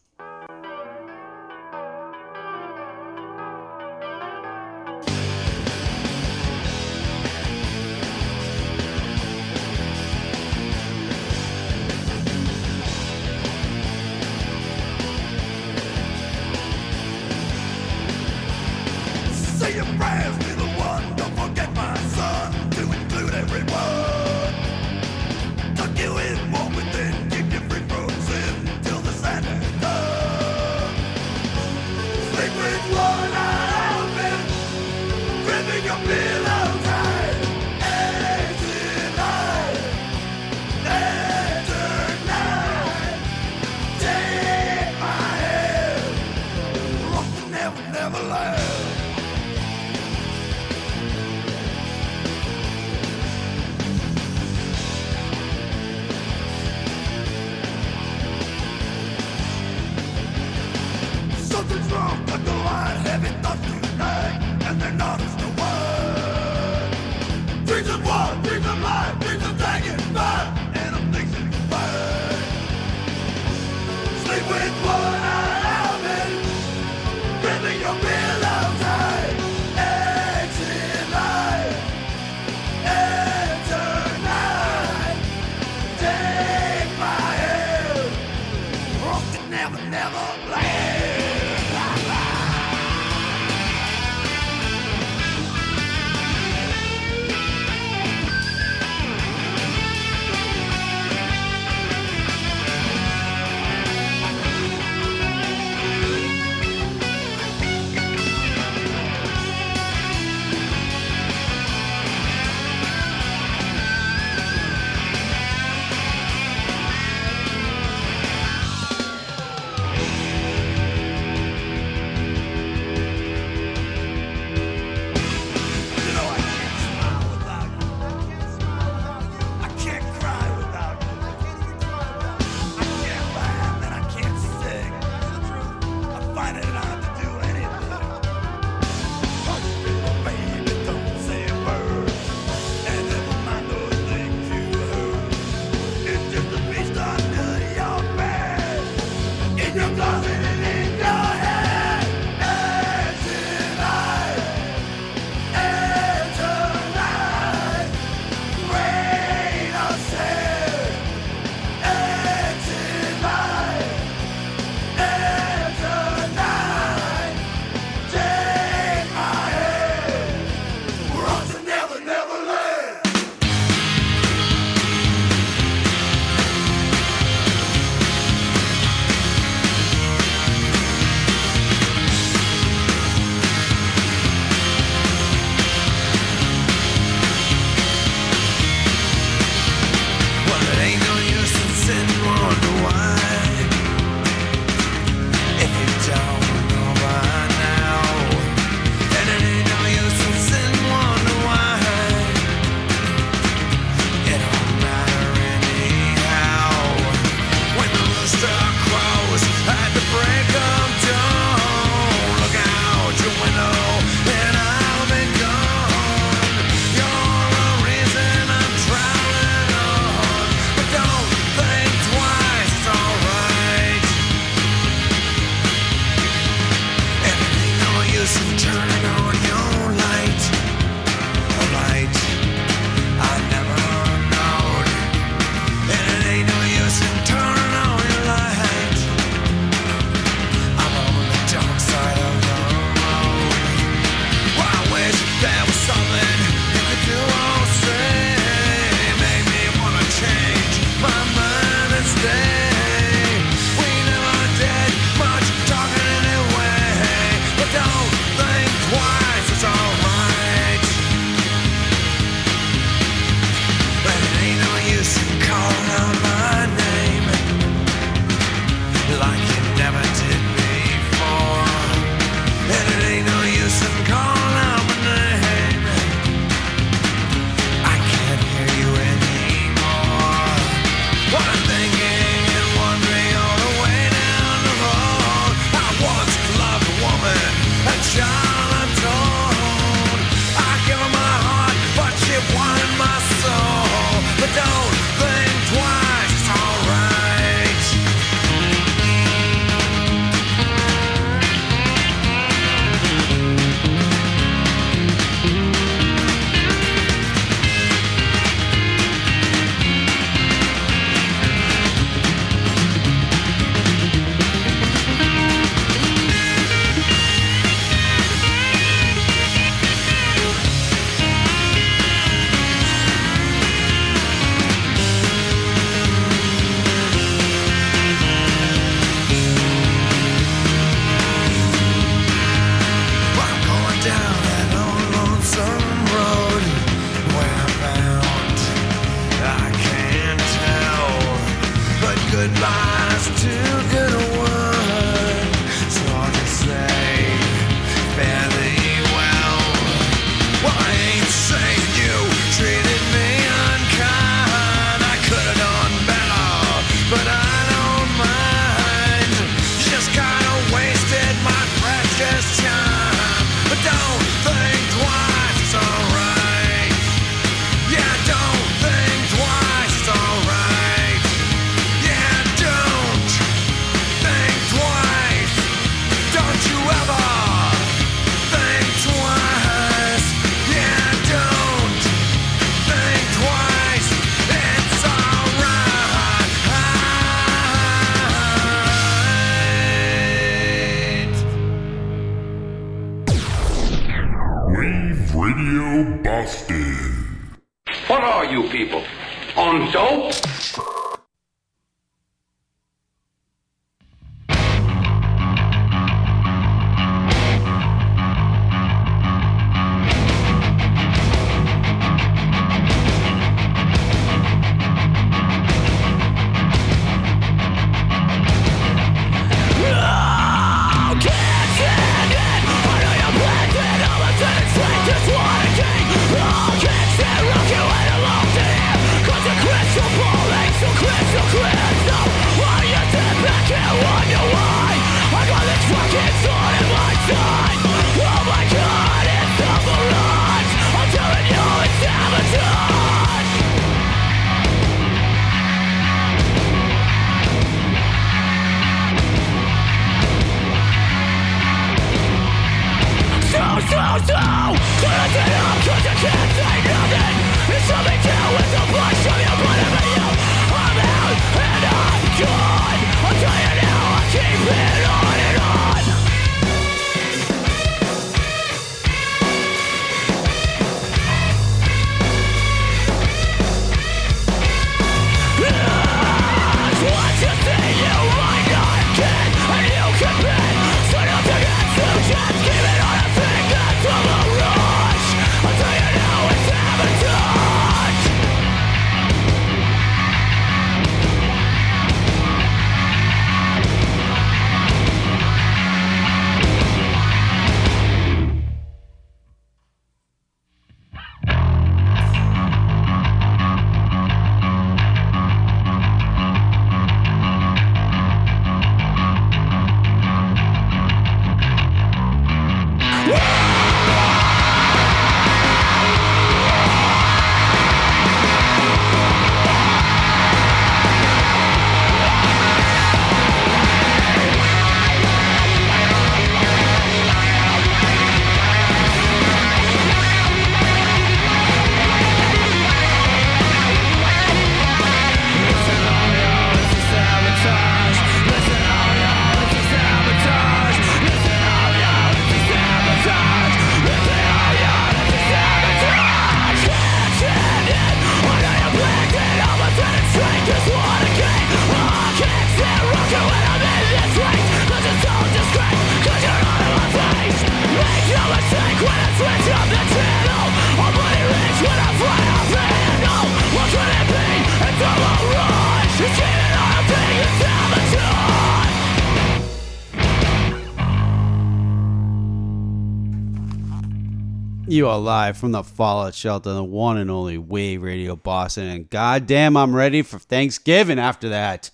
[574.94, 579.10] You are live from the Fallout Shelter, the one and only Wave Radio Boston, and
[579.10, 581.90] goddamn, I'm ready for Thanksgiving after that.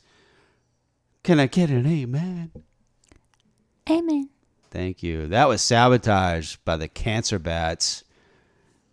[1.22, 2.50] Can I get an amen?
[3.88, 4.28] Amen.
[4.70, 5.28] Thank you.
[5.28, 8.04] That was sabotaged by the Cancer Bats.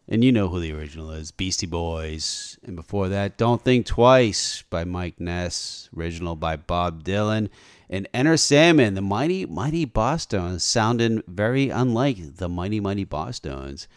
[0.07, 2.57] And you know who the original is Beastie Boys.
[2.63, 7.49] And before that, Don't Think Twice by Mike Ness, original by Bob Dylan.
[7.89, 13.87] And Enter Sandman, the Mighty Mighty Bosstones, sounding very unlike the Mighty Mighty Bosstones.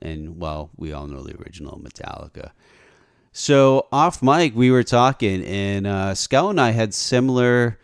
[0.00, 2.50] And, well, we all know the original Metallica.
[3.32, 7.78] So, off mic, we were talking, and uh, Scout and I had similar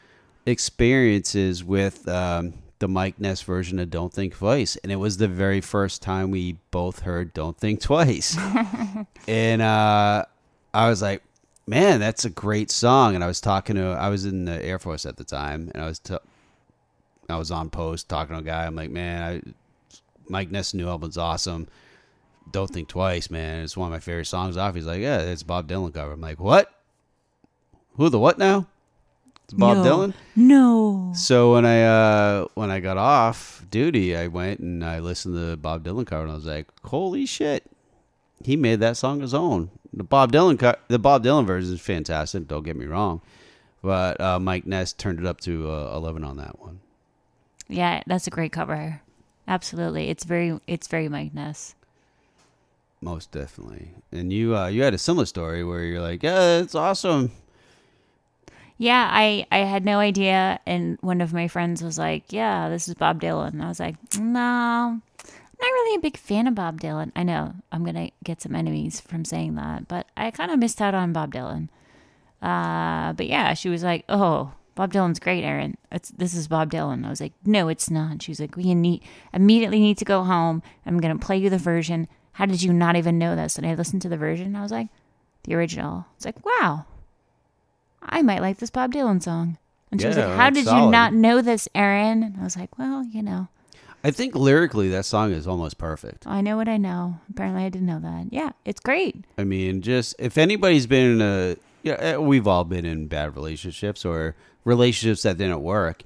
[0.47, 4.77] experiences with um, the Mike Ness version of Don't Think Twice.
[4.77, 8.37] And it was the very first time we both heard Don't Think Twice.
[9.29, 10.25] and uh,
[10.73, 11.23] I was like,
[11.71, 13.15] man, that's a great song.
[13.15, 15.83] And I was talking to, I was in the Air Force at the time, and
[15.83, 16.17] I was, t-
[17.29, 18.67] I was on post talking to a guy.
[18.67, 19.53] I'm like, man, I,
[20.29, 21.69] Mike Ness' new album's awesome.
[22.51, 23.63] Don't think twice, man.
[23.63, 24.75] It's one of my favorite songs off.
[24.75, 26.11] He's like, yeah, it's Bob Dylan cover.
[26.13, 26.73] I'm like, what?
[27.95, 28.67] Who the what now?
[29.45, 29.85] It's Bob No.
[29.85, 30.15] Dylan.
[30.35, 31.13] No.
[31.15, 35.41] So when I uh, when I got off duty, I went and I listened to
[35.41, 37.65] the Bob Dylan cover, and I was like, "Holy shit!"
[38.43, 39.71] He made that song his own.
[39.93, 42.47] The Bob Dylan co- the Bob Dylan version is fantastic.
[42.47, 43.21] Don't get me wrong,
[43.83, 46.81] but uh, Mike Ness turned it up to uh, eleven on that one.
[47.69, 49.01] Yeah, that's a great cover.
[49.49, 50.09] Absolutely.
[50.11, 51.75] It's very it's very Mike Ness.
[53.01, 53.91] Most definitely.
[54.13, 57.33] And you uh, you had a similar story where you're like, "Yeah, it's awesome."
[58.79, 62.89] Yeah, I I had no idea and one of my friends was like, "Yeah, this
[62.89, 65.01] is Bob Dylan." And I was like, "No.
[65.61, 68.55] I'm not really a big fan of Bob Dylan." I know I'm to get some
[68.55, 71.69] enemies from saying that, but I kind of missed out on Bob Dylan.
[72.41, 75.77] Uh, but yeah, she was like, "Oh, Bob Dylan's great, Aaron.
[75.93, 77.05] It's this is Bob Dylan.
[77.05, 78.23] I was like, no, it's not.
[78.23, 79.03] She was like, we need
[79.33, 80.63] immediately need to go home.
[80.87, 82.09] I'm gonna play you the version.
[82.33, 83.59] How did you not even know this?
[83.59, 84.47] And I listened to the version.
[84.47, 84.89] And I was like,
[85.45, 86.07] the original.
[86.17, 86.87] It's like, wow,
[88.03, 89.59] I might like this Bob Dylan song.
[89.91, 92.23] And she was like, how did you not know this, Aaron?
[92.23, 93.49] And I was like, well, you know,
[94.03, 96.27] I think lyrically that song is almost perfect.
[96.27, 97.21] I know what I know.
[97.31, 98.33] Apparently, I didn't know that.
[98.33, 99.25] Yeah, it's great.
[99.37, 103.35] I mean, just if anybody's been in a, yeah, eh, we've all been in bad
[103.37, 104.35] relationships or
[104.65, 106.03] relationships that didn't work,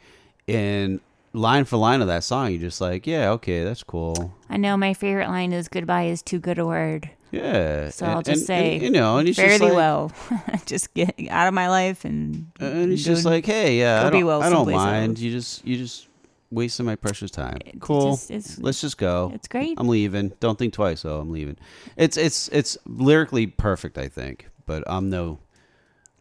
[0.48, 1.00] and
[1.32, 4.34] line for line of that song, you're just like, yeah, okay, that's cool.
[4.50, 7.90] I know my favorite line is "Goodbye is too good a word." Yeah.
[7.90, 10.12] So I'll just and- say, and, you know, and he's fairly just like, well.
[10.66, 12.50] just get out of my life and.
[12.60, 15.12] and he's just like, hey, yeah, I be don't, well I don't mind.
[15.12, 15.20] else.
[15.20, 16.08] You just, you just
[16.50, 17.58] wasting my precious time.
[17.80, 18.12] Cool.
[18.12, 19.30] just- it's- Let's just go.
[19.34, 19.74] it's great.
[19.78, 20.32] I'm leaving.
[20.40, 21.04] Don't think twice.
[21.04, 21.56] Oh, I'm leaving.
[21.96, 24.48] It's, it's, it's lyrically perfect, I think.
[24.66, 25.38] But I'm no.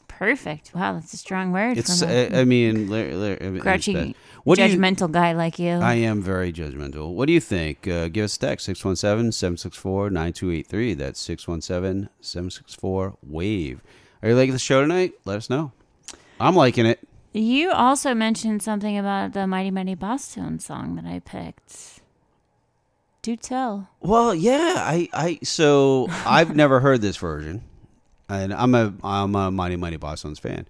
[0.07, 0.73] Perfect.
[0.75, 1.77] Wow, that's a strong word.
[1.77, 1.99] It's.
[1.99, 4.15] from I, a I mean, ly- ly- I mean, it's grouchy.
[4.43, 5.71] What do you- judgmental guy like you.
[5.71, 7.13] I am very judgmental.
[7.13, 7.87] What do you think?
[7.87, 10.97] Uh, give us a text 617-764-9283.
[10.97, 13.81] That's 617-764-WAVE.
[14.21, 15.13] Are you liking the show tonight?
[15.25, 15.71] Let us know.
[16.39, 16.99] I'm liking it.
[17.33, 22.01] You also mentioned something about the Mighty Mighty Bosstones song that I picked.
[23.23, 23.89] Do tell.
[24.01, 27.63] Well, yeah, I, I so I've never heard this version,
[28.29, 30.67] and I'm a I'm a Mighty Mighty Bosstones fan.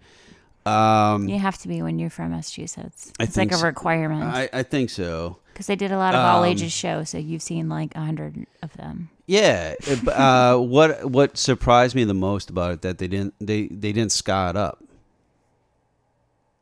[0.66, 3.12] Um, You have to be when you're from Massachusetts.
[3.20, 3.66] I It's like think a so.
[3.66, 4.24] requirement.
[4.24, 5.40] I, I think so.
[5.52, 8.00] Because they did a lot of all Um, ages shows, so you've seen like a
[8.00, 9.10] hundred of them.
[9.28, 9.74] Yeah.
[10.08, 14.14] uh, what what surprised me the most about it that they didn't they they didn't
[14.14, 14.82] ska it up.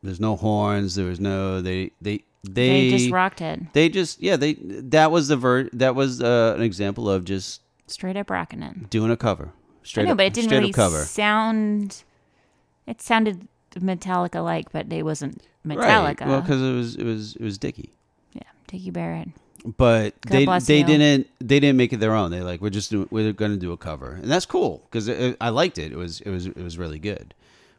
[0.04, 0.96] There's no horns.
[0.96, 3.72] There was no they they they, They just rocked it.
[3.74, 7.62] They just yeah they that was the ver that was uh, an example of just
[7.88, 8.90] Straight up rocking it.
[8.90, 9.52] doing a cover
[9.84, 11.04] straight I know, up but it didn't really cover.
[11.04, 12.04] sound.
[12.88, 15.78] It sounded Metallica like, but it wasn't Right.
[15.78, 16.26] Metallica.
[16.28, 17.92] Well, because it was it was it was Dickie.
[18.34, 19.28] yeah, Dickie Barrett.
[19.78, 20.86] but God they they you.
[20.86, 22.32] didn't they didn't make it their own.
[22.32, 25.08] They like we're just doing, we're going to do a cover, and that's cool because
[25.40, 25.92] I liked it.
[25.92, 27.34] It was it was it was really good.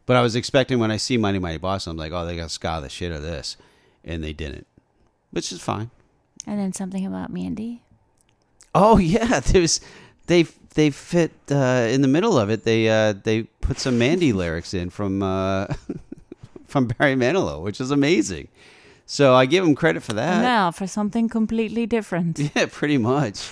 [0.06, 2.50] But I was expecting when I see Mighty Mighty Bosstones, I'm like, oh, they got
[2.50, 3.56] ska the shit out of this,
[4.04, 4.66] and they didn't,
[5.30, 5.90] which is fine.
[6.46, 7.82] And then something about Mandy.
[8.74, 9.80] Oh yeah, there's
[10.26, 10.44] they
[10.74, 12.64] they fit uh, in the middle of it.
[12.64, 15.66] They uh, they put some Mandy lyrics in from uh,
[16.66, 18.48] from Barry Manilow, which is amazing.
[19.06, 20.42] So I give him credit for that.
[20.42, 22.38] now for something completely different.
[22.38, 23.50] Yeah, pretty much.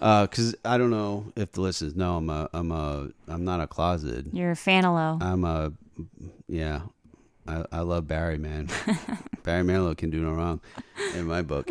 [0.00, 3.66] Because I don't know if the listeners know, I'm a, I'm a, I'm not a
[3.66, 4.26] closet.
[4.32, 5.22] You're a Fanilow.
[5.22, 5.72] I'm a,
[6.48, 6.80] yeah.
[7.46, 8.68] I, I love Barry, man.
[9.42, 10.60] Barry Manilow can do no wrong,
[11.14, 11.68] in my book.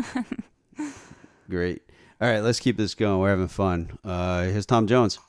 [1.50, 1.82] Great.
[2.22, 3.20] All right, let's keep this going.
[3.20, 3.98] We're having fun.
[4.04, 5.20] Uh, here's Tom Jones.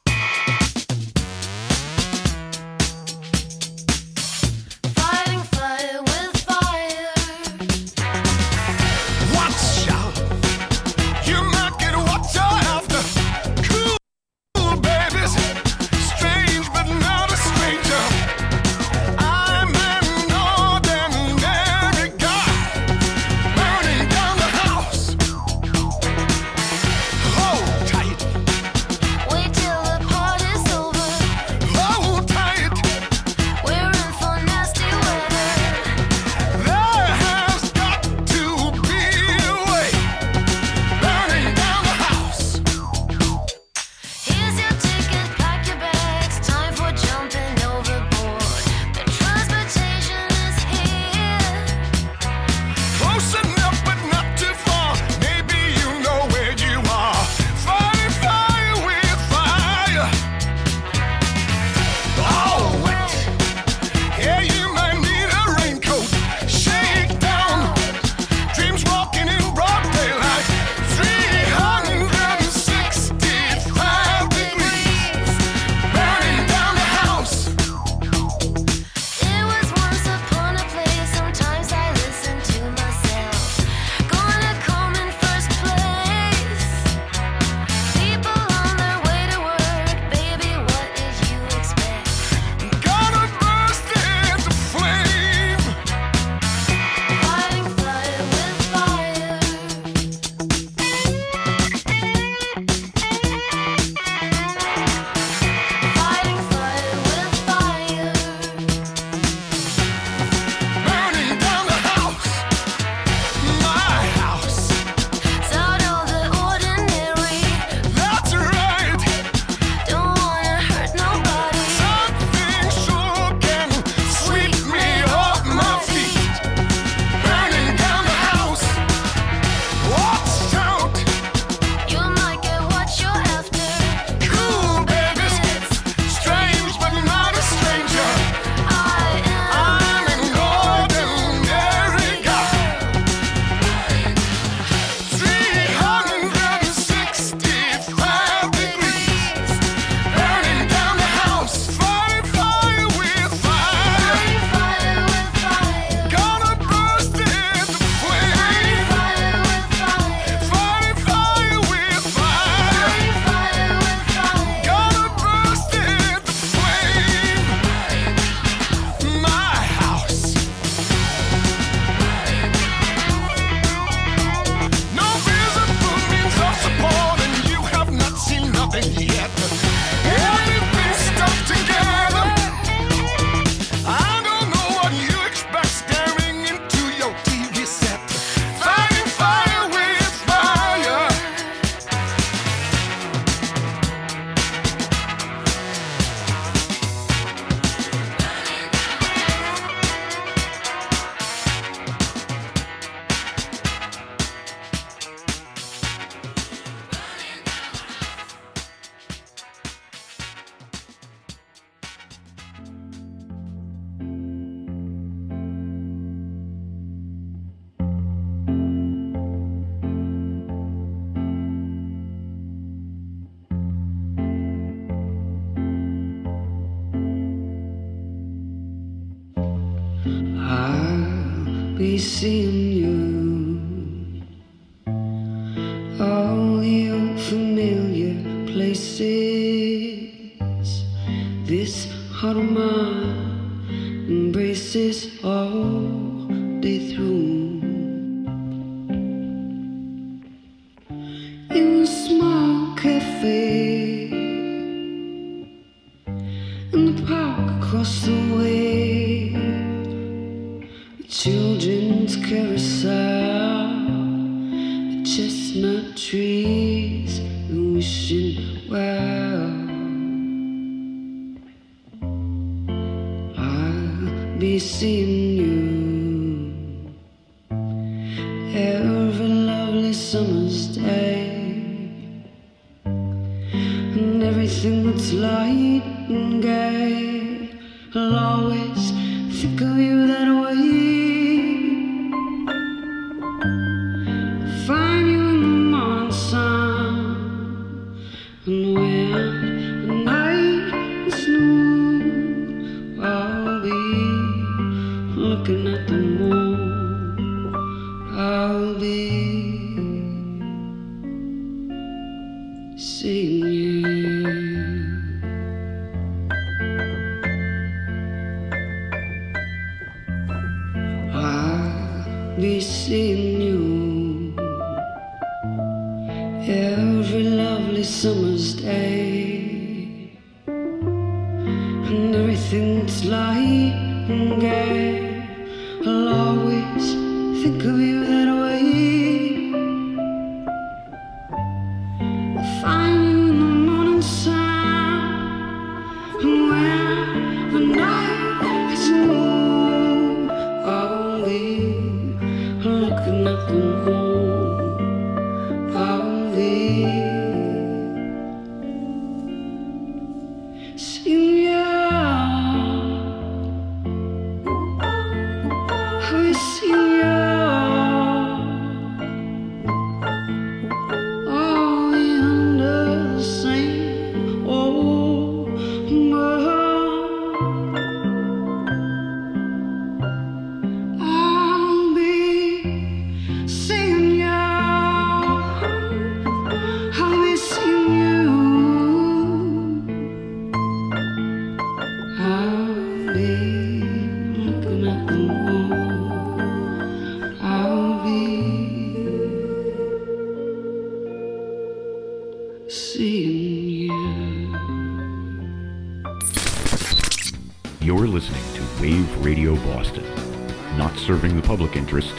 [411.61, 412.15] Public interest,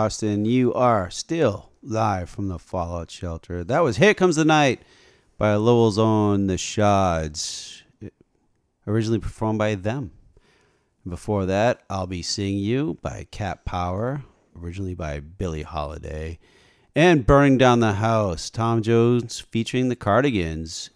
[0.00, 3.62] Boston, you are still live from the Fallout Shelter.
[3.62, 4.80] That was Here Comes the Night
[5.36, 7.82] by Lowell's own The Shods,
[8.86, 10.12] originally performed by them.
[11.06, 14.24] Before that, I'll Be Seeing You by Cat Power,
[14.58, 16.38] originally by Billie Holiday.
[16.96, 20.88] And Burning Down the House, Tom Jones featuring the Cardigans,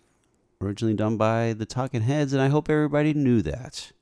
[0.62, 3.92] originally done by the Talking Heads, and I hope everybody knew that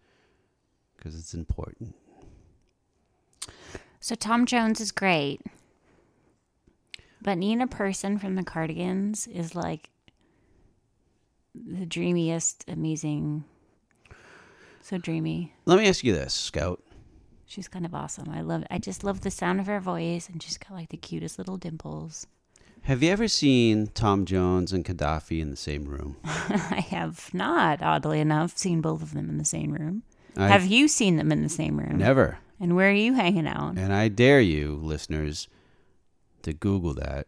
[0.96, 1.96] because it's important.
[4.02, 5.40] So Tom Jones is great.
[7.22, 9.90] But Nina Persson from the Cardigans is like
[11.54, 13.44] the dreamiest, amazing,
[14.80, 15.52] so dreamy.
[15.64, 16.82] Let me ask you this, Scout.
[17.46, 18.28] She's kind of awesome.
[18.28, 18.64] I love.
[18.72, 21.58] I just love the sound of her voice, and she's got like the cutest little
[21.58, 22.26] dimples.
[22.82, 26.16] Have you ever seen Tom Jones and Gaddafi in the same room?
[26.24, 30.02] I have not, oddly enough, seen both of them in the same room.
[30.36, 31.98] I've- have you seen them in the same room?
[31.98, 32.38] Never.
[32.62, 33.76] And where are you hanging out?
[33.76, 35.48] And I dare you, listeners,
[36.42, 37.26] to Google that.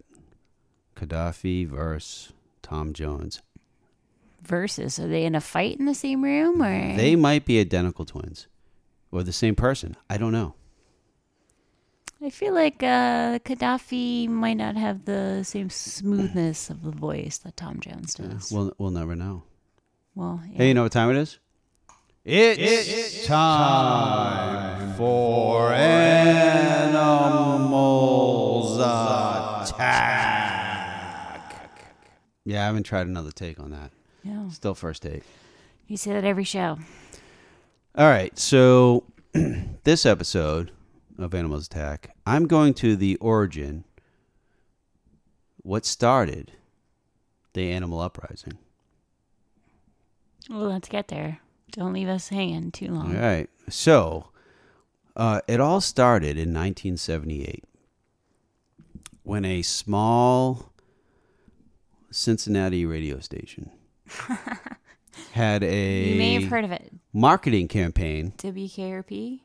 [0.94, 2.32] Gaddafi versus
[2.62, 3.42] Tom Jones.
[4.42, 8.04] Versus, are they in a fight in the same room, or They might be identical
[8.04, 8.46] twins
[9.10, 9.96] or the same person.
[10.08, 10.54] I don't know.
[12.22, 17.56] I feel like uh, Gaddafi might not have the same smoothness of the voice that
[17.56, 18.52] Tom Jones does.
[18.52, 19.42] We'll, we'll never know.
[20.14, 20.58] Well, yeah.
[20.58, 21.40] Hey, you know what time it is?
[22.26, 26.88] It's, time for Animals
[28.78, 29.74] Attack.
[32.46, 33.90] Yeah, I haven't tried another take on that.
[34.22, 34.48] Yeah.
[34.48, 35.24] Still first take.
[35.86, 36.78] You say that every show.
[37.94, 39.04] All right, so
[39.84, 40.72] this episode
[41.18, 43.84] of Animals Attack, I'm going to the origin,
[45.62, 46.52] what started
[47.52, 48.56] the animal uprising.
[50.48, 51.40] Well, let's get there.
[51.74, 53.16] Don't leave us hanging too long.
[53.16, 54.28] All right, so
[55.16, 57.64] uh, it all started in 1978
[59.24, 60.72] when a small
[62.12, 63.70] Cincinnati radio station
[65.32, 66.92] had a You may have heard of it.
[67.12, 69.40] marketing campaign WKRP.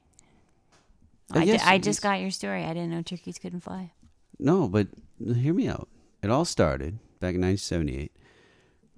[1.33, 2.63] Uh, I, yes, I just got your story.
[2.63, 3.91] I didn't know turkeys couldn't fly.
[4.37, 4.87] No, but
[5.19, 5.87] hear me out.
[6.21, 8.11] It all started back in 1978.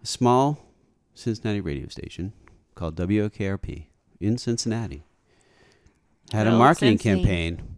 [0.04, 0.66] A small
[1.14, 2.34] Cincinnati radio station
[2.82, 3.86] called WKRP
[4.20, 5.04] in Cincinnati
[6.32, 7.02] had a marketing Cincy.
[7.04, 7.78] campaign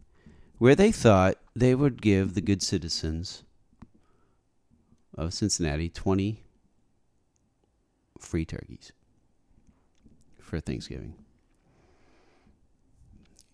[0.60, 3.44] where they thought they would give the good citizens
[5.18, 6.42] of Cincinnati 20
[8.18, 8.94] free turkeys
[10.40, 11.16] for Thanksgiving.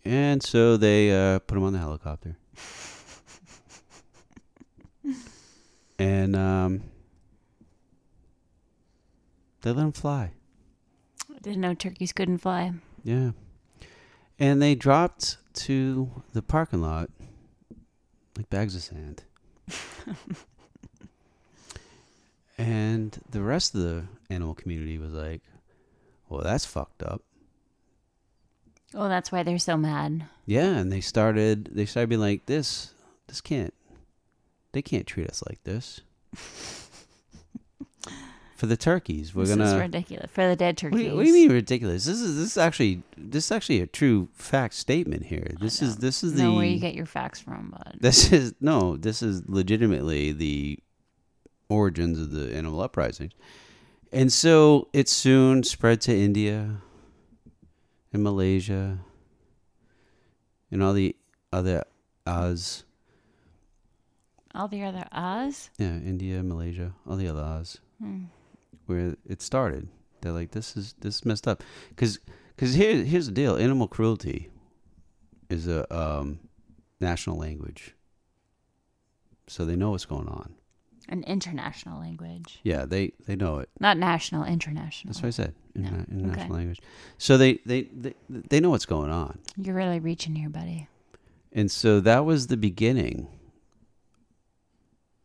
[0.05, 2.37] And so they uh, put them on the helicopter.
[5.97, 6.83] and um,
[9.61, 10.33] they let them fly.
[11.41, 12.73] Didn't know turkeys couldn't fly.
[13.03, 13.31] Yeah.
[14.37, 17.09] And they dropped to the parking lot
[18.37, 19.23] like bags of sand.
[22.57, 25.41] and the rest of the animal community was like,
[26.29, 27.21] well, that's fucked up.
[28.95, 30.25] Oh, that's why they're so mad.
[30.45, 32.93] Yeah, and they started they started being like this
[33.27, 33.73] this can't
[34.71, 36.01] they can't treat us like this.
[38.59, 40.99] For the turkeys, we're this gonna is ridiculous for the dead turkeys.
[40.99, 42.03] you, what do you mean ridiculous?
[42.03, 45.53] This is this is actually this is actually a true fact statement here.
[45.61, 47.99] This is this is the where you get your facts from, bud.
[48.01, 50.77] this is no, this is legitimately the
[51.69, 53.31] origins of the animal uprisings,
[54.11, 56.81] And so it soon spread to India
[58.11, 58.99] and Malaysia
[60.69, 61.15] and all the
[61.53, 61.85] other
[62.27, 62.83] Oz.
[64.53, 65.69] all the other Oz.
[65.77, 67.77] Yeah, India, Malaysia, all the other Oz.
[68.01, 68.25] Hmm.
[68.89, 69.87] Where it started.
[70.21, 71.63] They're like, this is this is messed up.
[71.89, 72.19] Because
[72.57, 74.49] cause here, here's the deal animal cruelty
[75.49, 76.39] is a um,
[76.99, 77.95] national language.
[79.47, 80.55] So they know what's going on.
[81.07, 82.59] An international language.
[82.63, 83.69] Yeah, they they know it.
[83.79, 85.11] Not national, international.
[85.13, 85.55] That's what I said.
[85.75, 85.89] No.
[85.89, 86.53] Interna- international Okay.
[86.53, 86.79] language.
[87.17, 90.87] So they, they they they know what's going on, You're really reaching here, buddy.
[91.51, 93.27] and so that was the beginning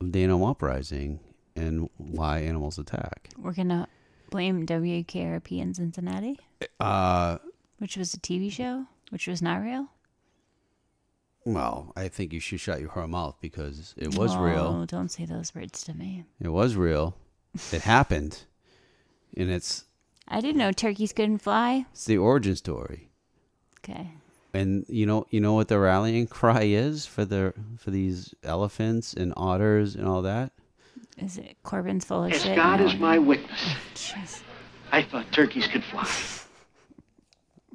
[0.01, 1.21] of the animal uprising
[1.57, 3.31] and why animals attack.
[3.39, 3.89] We're gonna
[4.31, 6.39] blame WKRP in Cincinnati,
[6.81, 7.39] Uh,
[7.79, 9.89] which was a TV show, which was not real.
[11.47, 14.87] well, I think you should shut your mouth because it was Oh, real.
[14.87, 16.25] Don't say those words to me.
[16.41, 17.17] It was real.
[17.73, 18.45] It happened,
[19.37, 19.85] and it's
[20.27, 21.85] I didn't know turkeys couldn't fly.
[21.93, 23.11] it's the origin story.
[23.81, 24.13] Okay.
[24.55, 29.13] And you know, you know what the rallying cry is for the for these elephants
[29.13, 30.53] and otters and all that.
[31.19, 32.57] Is it Corbin's full of As shit?
[32.57, 32.87] God No.
[32.87, 33.61] is my witness,
[33.95, 34.43] Jeez.
[34.93, 36.09] I thought turkeys could fly.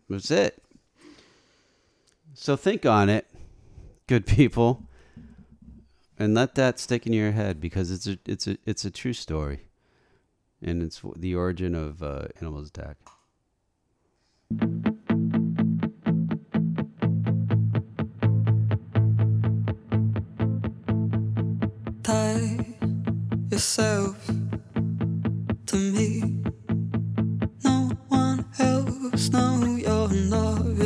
[0.09, 0.61] That's it.
[2.33, 3.27] So think on it,
[4.07, 4.87] good people,
[6.17, 9.13] and let that stick in your head because it's a it's a it's a true
[9.13, 9.67] story,
[10.61, 12.97] and it's the origin of uh, animals attack.
[23.59, 24.15] Yourself
[25.65, 26.21] to me.
[27.65, 30.78] No one else, no, you're not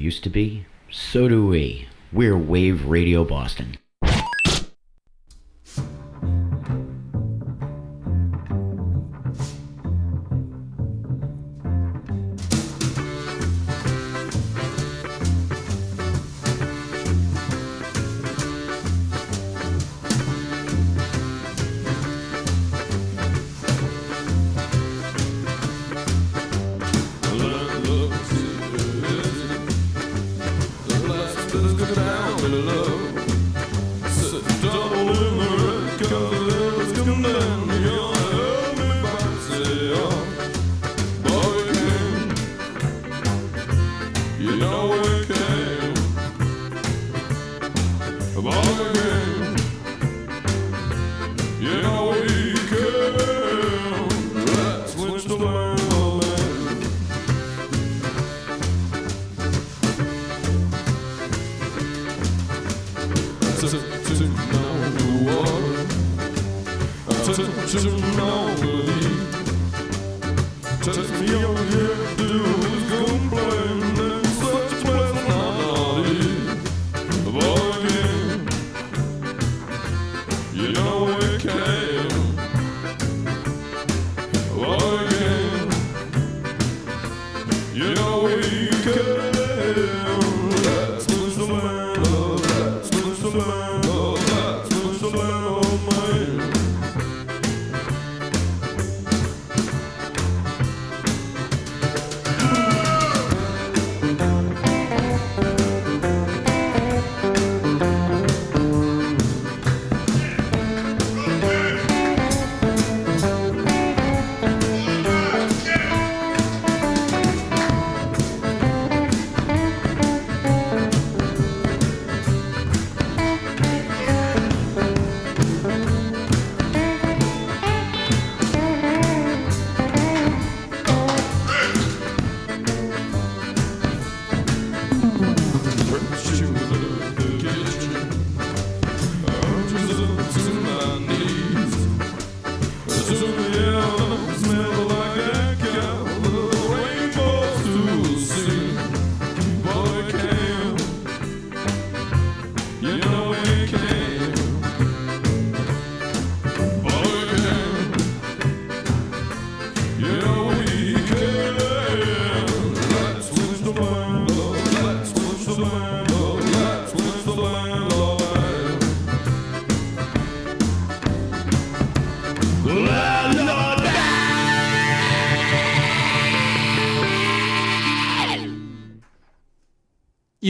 [0.00, 0.64] used to be?
[0.90, 1.86] So do we.
[2.12, 3.76] We're Wave Radio Boston.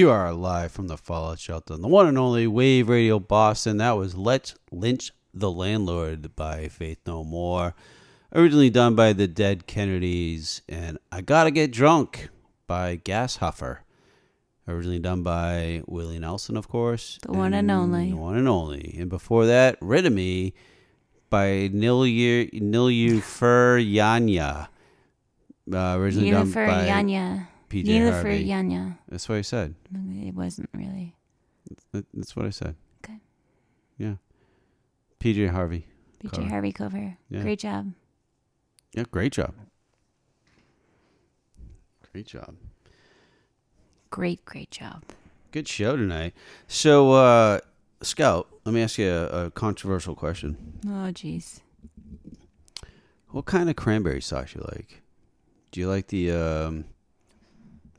[0.01, 3.77] You are live from the Fallout Shelter, the one and only Wave Radio Boston.
[3.77, 7.75] That was Let's Lynch the Landlord by Faith No More,
[8.35, 12.31] originally done by the Dead Kennedys, and I Gotta Get Drunk
[12.67, 13.81] by Gas Huffer,
[14.67, 17.19] originally done by Willie Nelson, of course.
[17.21, 18.09] The one and only.
[18.09, 18.97] The one and only.
[18.99, 20.55] And before that, Rid of Me
[21.29, 24.69] by Nilyu, Nilufer Yanya,
[25.71, 27.49] uh, originally done Nilufer by Yanya.
[27.71, 28.47] PJ Nilufer Harvey.
[28.47, 28.99] Yanya.
[29.09, 29.75] That's what I said.
[29.95, 31.15] It wasn't really.
[31.93, 32.75] That- That's what I said.
[33.05, 33.19] Okay.
[33.97, 34.15] Yeah.
[35.21, 35.87] PJ Harvey.
[36.31, 36.49] Cover.
[36.49, 37.17] Harvey cover.
[37.31, 37.41] Yeah.
[37.43, 37.93] Great job.
[38.93, 39.55] Yeah, great job.
[42.13, 42.57] Great job.
[44.11, 45.05] Great, great job.
[45.53, 46.35] Good show tonight.
[46.67, 47.61] So, uh,
[48.03, 50.81] Scout, let me ask you a, a controversial question.
[50.87, 51.61] Oh, jeez.
[53.29, 55.03] What kind of cranberry sauce you like?
[55.71, 56.85] Do you like the um,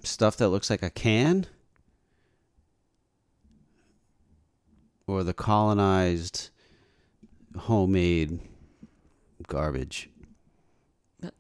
[0.03, 1.48] stuff that looks like a can?
[5.07, 6.49] Or the colonized,
[7.57, 8.40] homemade
[9.48, 10.10] garbage?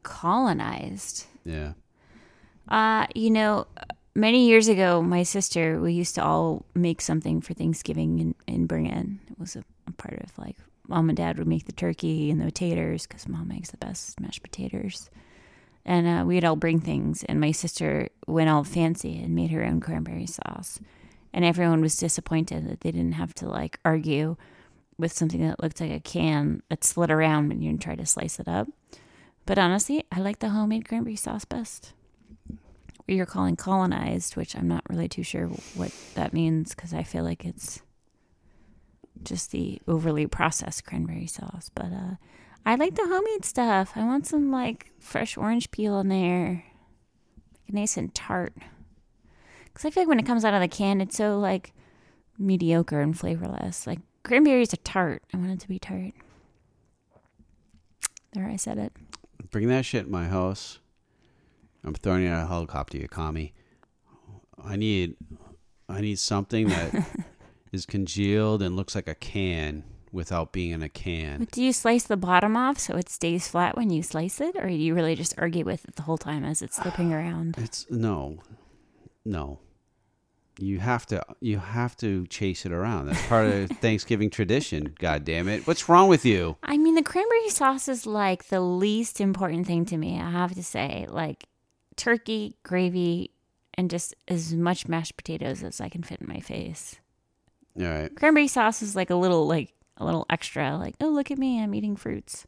[0.03, 1.25] Colonized.
[1.45, 1.73] Yeah.
[2.67, 3.67] Uh, you know,
[4.15, 8.67] many years ago, my sister, we used to all make something for Thanksgiving and, and
[8.67, 9.19] bring in.
[9.29, 10.57] It was a, a part of like
[10.87, 14.19] mom and dad would make the turkey and the potatoes because mom makes the best
[14.19, 15.09] mashed potatoes.
[15.85, 19.65] And uh, we'd all bring things, and my sister went all fancy and made her
[19.65, 20.79] own cranberry sauce.
[21.33, 24.35] And everyone was disappointed that they didn't have to like argue
[24.97, 28.39] with something that looked like a can that slid around when you try to slice
[28.39, 28.67] it up.
[29.45, 31.93] But honestly, I like the homemade cranberry sauce best
[33.11, 37.03] what you're calling colonized, which I'm not really too sure what that means because I
[37.03, 37.81] feel like it's
[39.23, 41.69] just the overly processed cranberry sauce.
[41.73, 42.15] But uh,
[42.65, 43.93] I like the homemade stuff.
[43.95, 46.63] I want some like fresh orange peel in there,
[47.67, 48.53] it nice and tart.
[49.65, 51.73] Because I feel like when it comes out of the can, it's so like
[52.37, 53.87] mediocre and flavorless.
[53.87, 55.23] Like cranberries are tart.
[55.33, 56.13] I want it to be tart.
[58.33, 58.93] There, I said it.
[59.49, 60.79] Bring that shit in my house.
[61.83, 63.53] I'm throwing it out a helicopter, you commie.
[64.63, 65.15] I need,
[65.89, 67.07] I need something that
[67.71, 71.39] is congealed and looks like a can without being in a can.
[71.39, 74.55] But do you slice the bottom off so it stays flat when you slice it,
[74.55, 77.55] or do you really just argue with it the whole time as it's slipping around?
[77.57, 78.39] It's no,
[79.25, 79.59] no.
[80.59, 83.07] You have to, you have to chase it around.
[83.07, 84.93] That's part of Thanksgiving tradition.
[84.99, 85.65] God damn it!
[85.65, 86.57] What's wrong with you?
[86.61, 90.19] I mean, the cranberry sauce is like the least important thing to me.
[90.19, 91.45] I have to say, like
[91.95, 93.31] turkey, gravy,
[93.75, 96.97] and just as much mashed potatoes as I can fit in my face.
[97.79, 98.13] All right.
[98.15, 100.77] Cranberry sauce is like a little like a little extra.
[100.77, 102.45] Like, oh look at me, I'm eating fruits.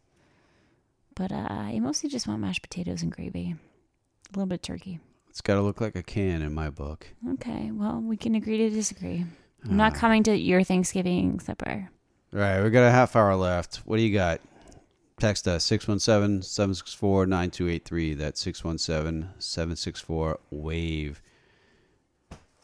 [1.15, 4.99] But uh, I mostly just want mashed potatoes and gravy, a little bit of turkey.
[5.29, 7.07] It's got to look like a can in my book.
[7.33, 9.25] Okay, well we can agree to disagree.
[9.65, 11.89] I'm not coming to your Thanksgiving supper.
[12.33, 13.77] All right, we got a half hour left.
[13.85, 14.41] What do you got?
[15.19, 18.13] Text us 617 764 9283.
[18.15, 21.21] That's 617 764 WAVE.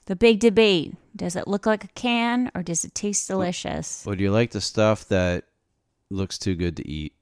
[0.10, 4.04] The big debate: Does it look like a can or does it taste delicious?
[4.08, 5.44] Or do you like the stuff that
[6.10, 7.14] looks too good to eat?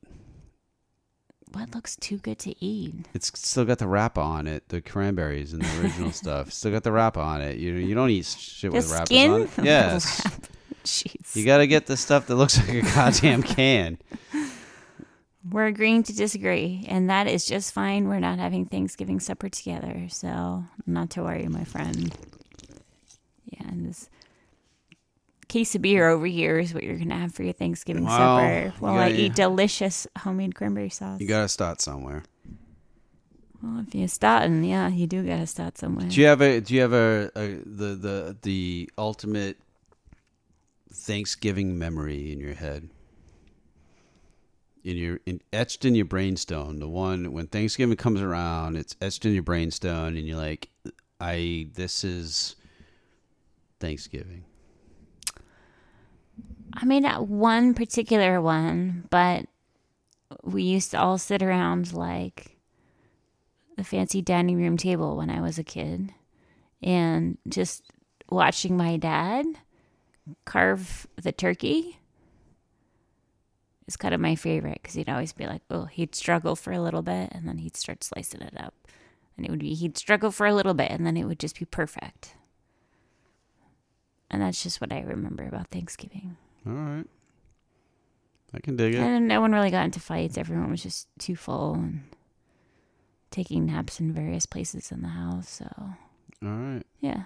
[1.52, 2.94] What looks too good to eat?
[3.14, 6.54] It's still got the wrap on it, the cranberries and the original stuff.
[6.54, 7.58] Still got the wrap on it.
[7.58, 9.32] You you don't eat shit The with wrappers skin?
[9.32, 9.50] on.
[9.58, 10.22] The Yes.
[10.86, 11.36] Jeez.
[11.36, 13.98] You got to get the stuff that looks like a goddamn can.
[15.52, 18.08] We're agreeing to disagree, and that is just fine.
[18.08, 22.16] We're not having Thanksgiving supper together, so not to worry, my friend.
[23.50, 24.10] Yeah, and this
[25.48, 28.18] case of beer over here is what you're gonna have for your Thanksgiving Wow.
[28.40, 31.22] supper while I gotta- eat delicious homemade cranberry sauce.
[31.22, 32.24] You got to start somewhere.
[33.64, 36.08] well, if you're starting, yeah, you do gotta start somewhere.
[36.10, 39.58] Do you have a do you have a, a the the the ultimate
[40.94, 42.90] Thanksgiving memory in your head?
[44.84, 49.26] In your in, etched in your brainstone, the one when Thanksgiving comes around, it's etched
[49.26, 50.70] in your brainstone, and you're like,
[51.20, 52.56] "I this is
[53.80, 54.46] Thanksgiving."
[56.74, 59.48] I mean, not one particular one, but
[60.44, 62.58] we used to all sit around like
[63.78, 66.14] the fancy dining room table when I was a kid
[66.82, 67.84] and just
[68.30, 69.46] watching my dad
[70.46, 72.00] carve the turkey
[73.88, 76.82] is kind of my favorite because he'd always be like, oh, he'd struggle for a
[76.82, 78.74] little bit and then he'd start slicing it up.
[79.38, 81.58] And it would be, he'd struggle for a little bit and then it would just
[81.58, 82.36] be perfect.
[84.30, 86.36] And that's just what I remember about Thanksgiving.
[86.66, 87.06] All right,
[88.54, 89.00] I can dig it.
[89.00, 90.38] And no one really got into fights.
[90.38, 92.04] Everyone was just too full and
[93.32, 95.50] taking naps in various places in the house.
[95.50, 95.90] So, All
[96.50, 97.24] right, yeah,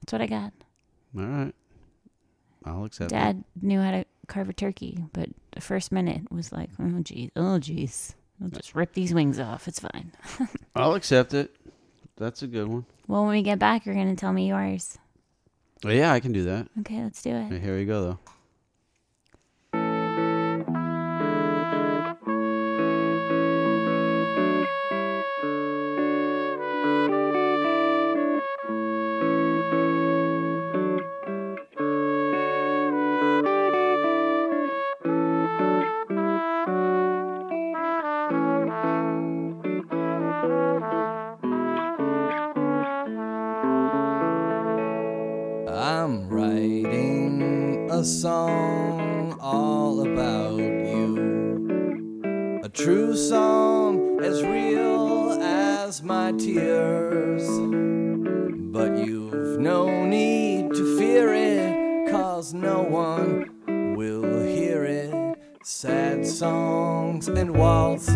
[0.00, 0.52] that's what I got.
[1.16, 1.54] all right.
[2.64, 3.14] I'll accept it.
[3.14, 7.30] Dad knew how to carve a turkey, but the first minute was like, oh, geez,
[7.36, 8.14] oh, geez.
[8.42, 9.68] I'll just rip these wings off.
[9.68, 10.10] It's fine.
[10.74, 11.54] I'll accept it.
[12.16, 12.84] That's a good one.
[13.06, 14.98] well, when we get back, you're going to tell me yours.
[15.84, 16.68] Well, yeah, I can do that.
[16.80, 17.60] Okay, let's do it.
[17.60, 18.18] Here we go, though.
[48.06, 52.60] Song all about you.
[52.62, 57.42] A true song as real as my tears.
[58.70, 63.50] But you've no need to fear it, cause no one
[63.96, 65.36] will hear it.
[65.64, 68.15] Sad songs and waltzes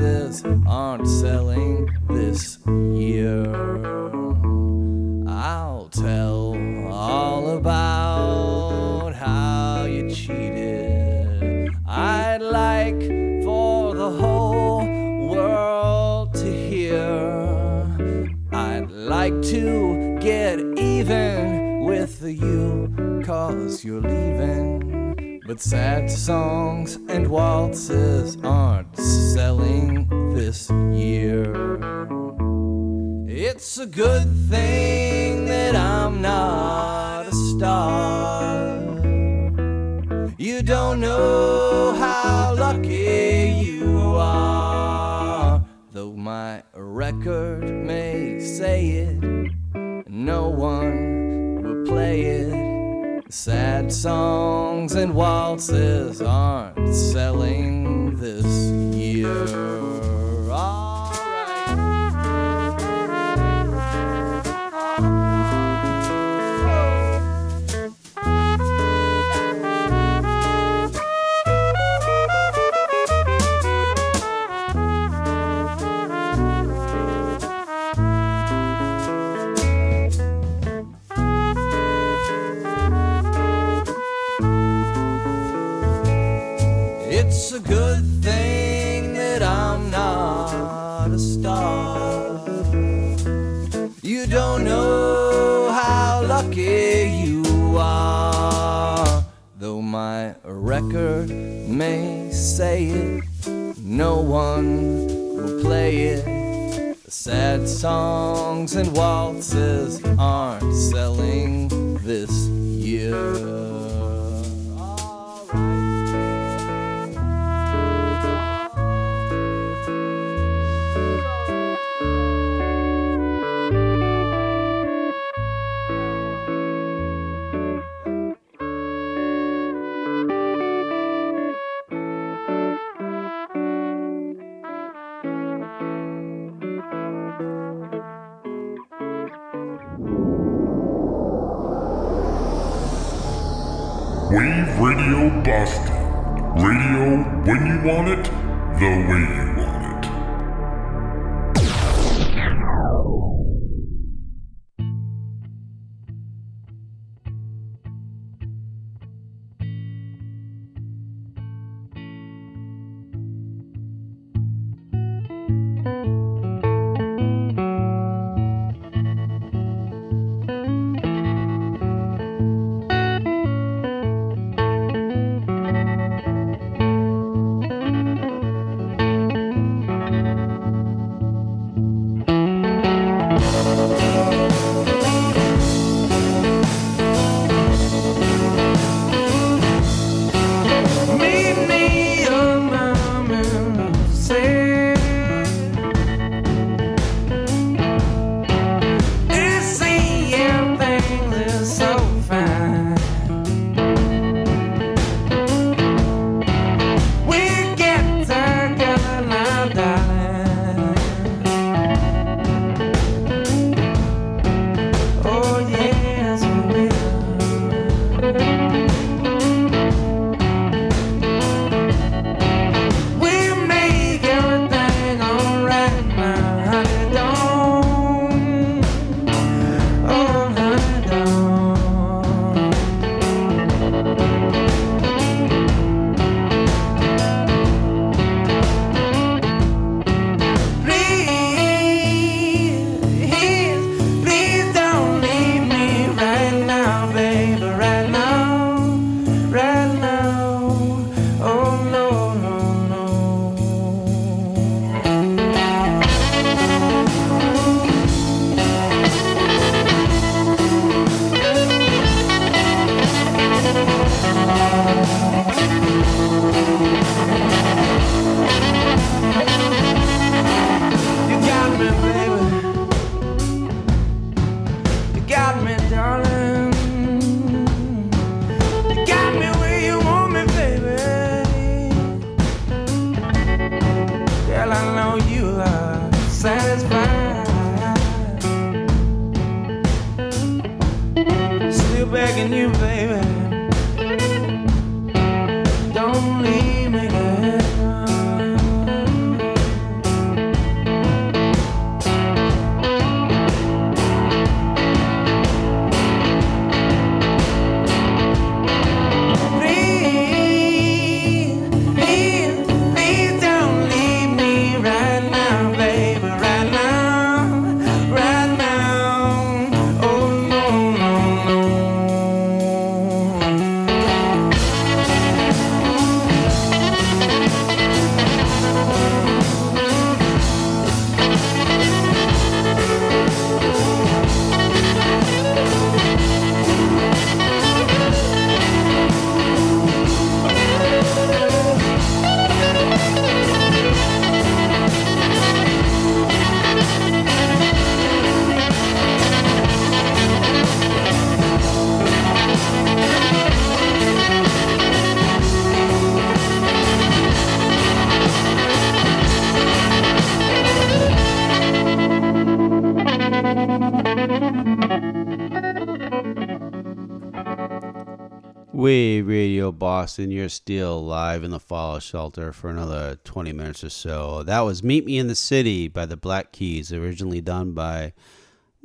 [369.81, 374.44] Boston, you're still live in the Fallout Shelter for another 20 minutes or so.
[374.44, 378.12] That was Meet Me in the City by the Black Keys, originally done by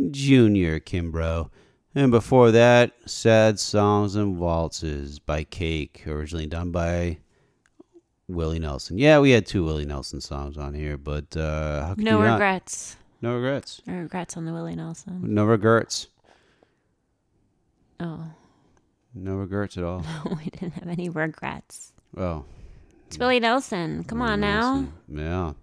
[0.09, 1.51] Junior Kimbrough.
[1.93, 7.19] And before that, Sad Songs and Waltzes by Cake, originally done by
[8.27, 8.97] Willie Nelson.
[8.97, 12.33] Yeah, we had two Willie Nelson songs on here, but uh, No you not?
[12.33, 12.95] regrets.
[13.21, 13.81] No regrets.
[13.85, 15.19] No regrets on the Willie Nelson.
[15.21, 16.07] No regrets.
[17.99, 18.25] Oh,
[19.15, 20.01] No regrets at all.
[20.01, 21.93] no, we didn't have any regrets.
[22.17, 22.43] Oh,
[23.07, 24.03] It's Willie Nelson.
[24.03, 24.87] Come on now.
[25.07, 25.53] yeah.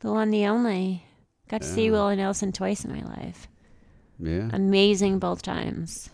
[0.00, 1.04] The one, the only.
[1.48, 1.92] Got to see Yeah.
[1.92, 3.48] Willie Nelson twice in my life.
[4.18, 4.48] Yeah.
[4.52, 6.10] Amazing both times.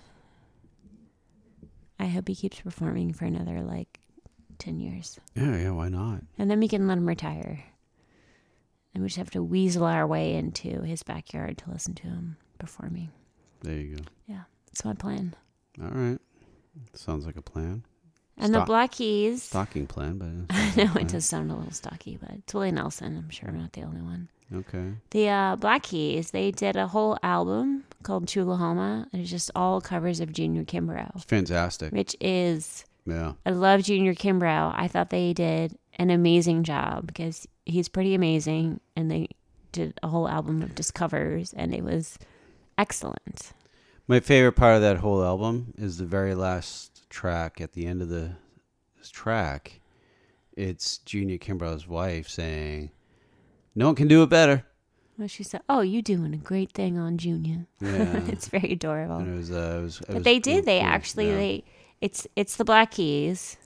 [1.99, 4.01] I hope he keeps performing for another like
[4.59, 5.19] 10 years.
[5.35, 6.21] Yeah, yeah, why not?
[6.39, 7.65] And then we can let him retire.
[8.95, 12.37] And we just have to weasel our way into his backyard to listen to him
[12.59, 13.11] performing.
[13.63, 14.03] There you go.
[14.27, 15.35] Yeah, that's my plan.
[15.83, 16.19] All right.
[16.95, 17.85] Sounds like a plan.
[18.37, 19.43] And the Black Keys.
[19.45, 23.17] Stocking plan, but I know it does sound a little stocky, but it's Willie Nelson.
[23.17, 24.29] I'm sure I'm not the only one.
[24.53, 24.93] Okay.
[25.11, 29.07] The uh, Black Keys, they did a whole album called Chulahoma.
[29.13, 31.93] and It's just all covers of Junior Kimbrough, Fantastic.
[31.93, 33.35] which is Yeah.
[33.47, 34.73] I love Junior Kimbrough.
[34.77, 39.29] I thought they did an amazing job because he's pretty amazing, and they
[39.71, 42.19] did a whole album of just covers, and it was
[42.79, 43.53] excellent.
[44.07, 48.03] My favorite part of that whole album is the very last track at the end
[48.03, 48.33] of the
[49.11, 49.81] track.
[50.57, 52.91] It's Junior Kimbrough's wife saying,
[53.75, 54.65] "No one can do it better."
[55.19, 58.21] Well, she said, "Oh, you're doing a great thing on Junior." Yeah.
[58.29, 59.17] it's very adorable.
[59.19, 60.65] And it was, uh, it was, it but was they real did.
[60.67, 60.89] They cool.
[60.89, 61.37] actually Yeah.
[61.37, 61.65] they
[62.01, 63.57] it's it's the Black Keys,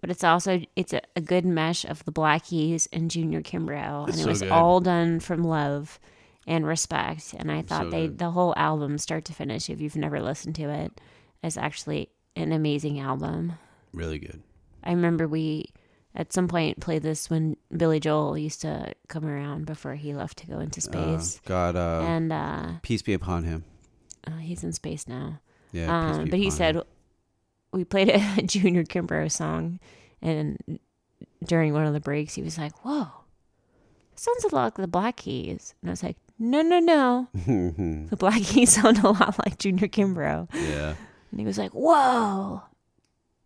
[0.00, 4.04] but it's also it's a, a good mesh of the Black Keys and Junior Kimbrough,
[4.04, 4.50] and It's it was good.
[4.52, 6.00] all done from love
[6.46, 7.34] and respect.
[7.38, 8.18] And I thought So they good.
[8.18, 11.00] the whole album, start to finish, if you've never listened to it,
[11.42, 13.54] is actually an amazing album.
[13.92, 14.42] really good.
[14.82, 15.72] I remember we
[16.14, 20.38] at some point played this when Billy Joel used to come around before he left
[20.38, 21.40] to go into Uh, space.
[21.46, 23.64] God, uh, and uh, peace be upon him.
[24.26, 25.40] uh, he's in space now.
[25.72, 26.82] Yeah, Um, but he said him.
[27.72, 28.08] we played
[28.38, 29.80] a Junior Kimbrough song,
[30.22, 30.58] and
[31.44, 33.08] during one of the breaks, he was like, "Whoa,
[34.14, 38.16] sounds a lot like the Black Keys," and I was like, "No, no, no, the
[38.16, 40.94] Black Keys sound a lot like Junior Kimbrough." Yeah.
[41.30, 42.62] And he was like, "Whoa,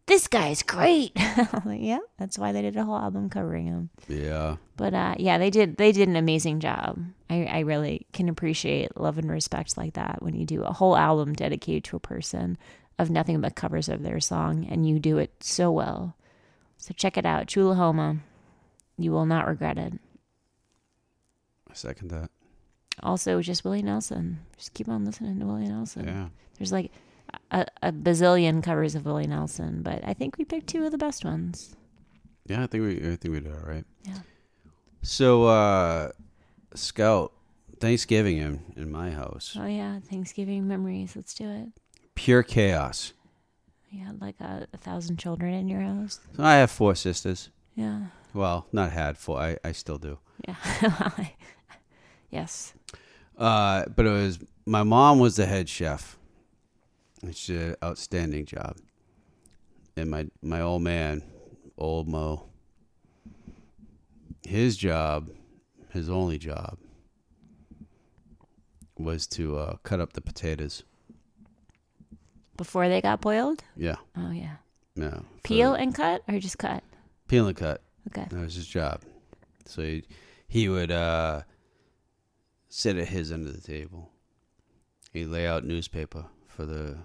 [0.07, 1.13] this guy's great."
[1.65, 4.57] Like, "Yeah, that's why they did a whole album covering him." Yeah.
[4.77, 6.99] But uh, yeah, they did they did an amazing job.
[7.31, 10.97] I, I really can appreciate love and respect like that when you do a whole
[10.97, 12.57] album dedicated to a person
[12.99, 16.17] of nothing but covers of their song and you do it so well.
[16.79, 18.21] So check it out, Chulahoma.
[18.97, 19.95] You will not regret it.
[21.71, 22.31] I second that.
[23.03, 24.41] Also, just Willie Nelson.
[24.57, 26.07] Just keep on listening to Willie Nelson.
[26.07, 26.29] Yeah.
[26.59, 26.91] There's like
[27.51, 30.99] a, a bazillion covers of Willie Nelson, but I think we picked two of the
[30.99, 31.77] best ones.
[32.47, 33.85] Yeah, I think we I think we did all right.
[34.05, 34.19] Yeah.
[35.03, 36.11] So uh
[36.75, 37.33] Scout,
[37.81, 39.57] Thanksgiving in, in my house.
[39.59, 41.15] Oh yeah, Thanksgiving memories.
[41.17, 41.69] Let's do it.
[42.15, 43.13] Pure chaos.
[43.91, 46.21] You had like a, a thousand children in your house.
[46.37, 47.51] So I have four sisters.
[47.75, 48.07] Yeah.
[48.35, 49.39] Well, not had four.
[49.39, 50.19] I, I still do.
[50.47, 50.57] Yeah.
[52.31, 52.75] yes.
[53.39, 56.19] Uh, but it was my mom was the head chef.
[57.23, 58.77] And She did an outstanding job.
[59.97, 61.23] And my my old man,
[61.77, 62.49] old Mo,
[64.47, 65.31] his job,
[65.91, 66.79] his only job,
[68.97, 70.83] was to uh, cut up the potatoes.
[72.57, 73.63] Before they got boiled?
[73.77, 73.97] Yeah.
[74.17, 74.57] Oh yeah.
[74.97, 75.25] No.
[75.45, 76.83] Peel and cut or just cut?
[77.29, 77.83] Peel and cut.
[78.09, 78.27] Okay.
[78.31, 79.03] That was his job.
[79.65, 80.03] So he,
[80.49, 81.43] he would uh,
[82.69, 84.11] sit at his end of the table.
[85.13, 86.99] He'd lay out newspaper for the,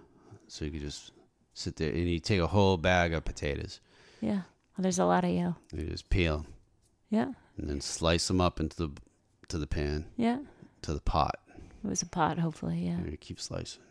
[0.47, 1.11] so you could just
[1.53, 3.79] sit there and he'd take a whole bag of potatoes.
[4.21, 4.41] Yeah.
[4.77, 5.55] Well, there's a lot of you.
[5.75, 6.53] He'd just peel 'em
[7.09, 7.31] Yeah.
[7.57, 8.89] and then slice them up into the,
[9.49, 10.39] to the pan, Yeah.
[10.81, 11.39] to the pot.
[11.83, 12.85] It was a pot, hopefully.
[12.85, 12.93] Yeah.
[12.97, 13.81] And he'd keep slicing.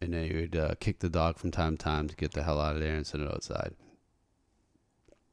[0.00, 2.42] And then he would uh, kick the dog from time to time to get the
[2.42, 3.74] hell out of there and send it outside.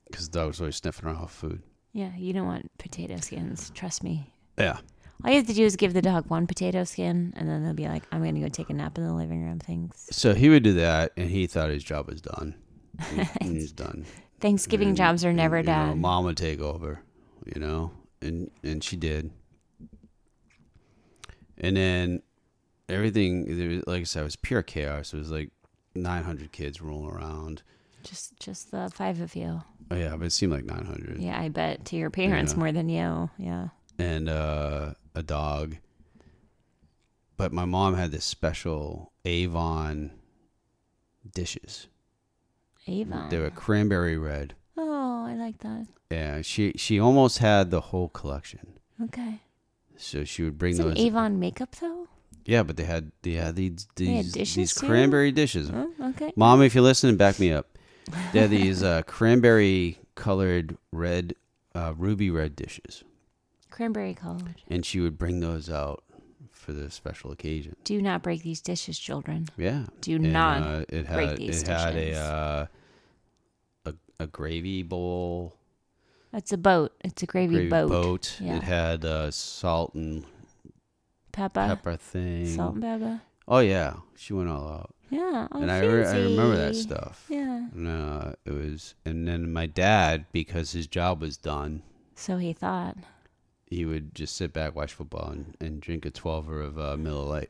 [0.09, 1.61] Because the dog was always sniffing around food.
[1.93, 2.15] Yeah.
[2.15, 3.69] You don't want potato skins.
[3.73, 4.31] Trust me.
[4.57, 4.79] Yeah.
[5.23, 7.73] All you have to do is give the dog one potato skin, and then they'll
[7.73, 10.07] be like, "I'm going to go take a nap in the living room." Thanks.
[10.11, 12.55] So he would do that, and he thought his job was done.
[13.41, 14.05] He's done.
[14.39, 16.01] Thanksgiving And- jobs are never and, you know, done.
[16.01, 17.01] mom would take over,
[17.53, 17.91] you know,
[18.21, 19.31] and and she did.
[21.57, 22.21] And then
[22.89, 25.13] everything, like I said, was pure chaos.
[25.13, 25.51] It was like
[25.95, 27.61] 900 kids rolling around.
[28.03, 29.61] Just, just the five of you.
[29.91, 31.19] Oh yeah, but it seemed like 900.
[31.19, 32.59] Yeah, I bet to your parents Yeah.
[32.59, 33.29] more than you.
[33.37, 33.67] Yeah.
[34.01, 35.77] And uh, a dog.
[37.37, 40.11] But my mom had this special Avon
[41.33, 41.87] dishes.
[42.87, 43.29] Avon.
[43.29, 44.55] They were cranberry red.
[44.77, 45.87] Oh, I like that.
[46.09, 48.79] Yeah, she she almost had the whole collection.
[49.03, 49.39] Okay.
[49.97, 50.97] So she would bring it those.
[50.97, 52.07] Avon makeup though?
[52.45, 55.71] Yeah, but they had they had these had these, dishes, these cranberry dishes.
[55.73, 56.33] Oh, okay.
[56.35, 57.77] Mom, if you're listening, back me up.
[58.33, 61.35] They had these uh, cranberry colored red,
[61.75, 63.03] uh, ruby red dishes,
[63.81, 64.61] Cranberry colored.
[64.69, 66.03] and she would bring those out
[66.51, 67.75] for the special occasion.
[67.83, 69.47] Do not break these dishes, children.
[69.57, 69.85] Yeah.
[70.01, 72.65] Do And, not uh, it had break these it had a, uh,
[73.85, 75.55] a a gravy bowl.
[76.31, 76.91] It's a boat.
[77.03, 78.37] It's a gravy, boat.
[78.39, 78.57] Yeah.
[78.57, 80.25] It had uh, salt and
[81.31, 81.65] Pepper.
[81.67, 82.45] pepper thing.
[82.45, 83.21] Salt and pepper.
[83.47, 84.93] Oh yeah, she went all out.
[85.09, 85.47] Yeah.
[85.51, 87.25] And I, re- I remember that stuff.
[87.29, 87.67] Yeah.
[87.73, 91.81] And, uh, it was, and then my dad, because his job was done,
[92.13, 92.95] So he thought.
[93.71, 97.25] He would just sit back, watch football, and, and drink a twelver of uh, Miller
[97.25, 97.49] Lite.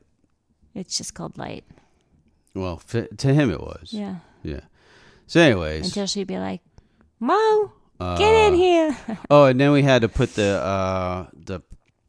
[0.73, 1.65] It's just called light.
[2.53, 3.89] Well, f- to him it was.
[3.91, 4.17] Yeah.
[4.43, 4.61] Yeah.
[5.27, 5.85] So, anyways.
[5.87, 6.61] Until she'd be like,
[7.19, 8.97] Mo, get in uh, here.
[9.29, 11.61] oh, and then we had to put the uh, the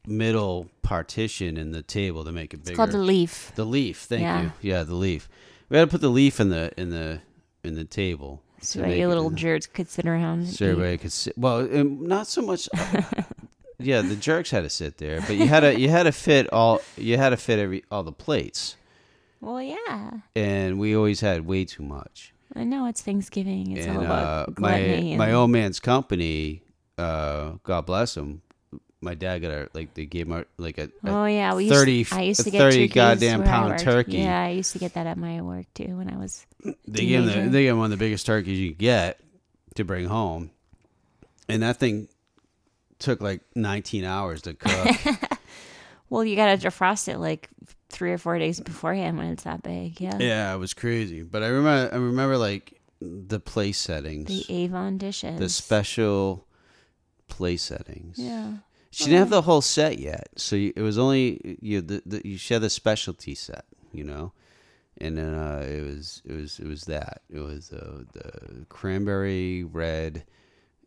[0.07, 2.77] middle partition in the table to make it bigger.
[2.77, 3.53] called the leaf.
[3.55, 3.99] The leaf.
[4.03, 4.43] Thank Yeah.
[4.43, 4.53] you.
[4.61, 5.29] Yeah, the leaf.
[5.69, 7.21] We had to put the leaf in the in the
[7.65, 8.43] in the table.
[8.61, 10.41] So to make you it- little jerks could sit around.
[10.41, 10.71] and so eat.
[10.71, 11.37] everybody could sit.
[11.39, 12.69] Well, not so much.
[13.85, 16.53] yeah, the jerks had to sit there, but you had to you had to fit
[16.53, 18.77] all you had to fit every all the plates,
[19.41, 20.11] Well, yeah.
[20.37, 22.33] and we always had way too much.
[22.55, 23.77] I know it's Thanksgiving.
[23.77, 25.17] It's all and about uh, my gluttony.
[25.17, 26.63] my old man's company,
[26.99, 28.43] uh, God bless him.
[29.01, 31.75] My dad got a like they gave him like a, a Oh yeah, we used,
[31.75, 34.19] thirty I used to get thirty goddamn pound turkey.
[34.19, 36.47] Yeah, I used to get that at my work too when I was.
[36.87, 39.19] They gave him the, they gave him one of the biggest turkeys you could get
[39.75, 40.51] to bring home,
[41.49, 42.07] and that thing
[43.03, 44.97] took like nineteen hours to cook.
[46.13, 47.49] Well, you gotta defrost it like
[47.89, 49.99] three or four days beforehand when it's that big.
[49.99, 50.19] Yeah.
[50.19, 51.23] yeah, it was crazy.
[51.23, 55.39] But I remember I remember like the place settings, The Avon dishes.
[55.39, 56.47] the special
[57.29, 58.19] place settings.
[58.19, 58.57] Yeah.
[58.91, 61.81] She didn't have the whole set yet, so you, it was only you.
[61.81, 64.35] The, the, you she had the specialty set, you know,
[64.99, 69.65] and then uh, it was it was it was that it was uh, the cranberry
[69.65, 70.25] red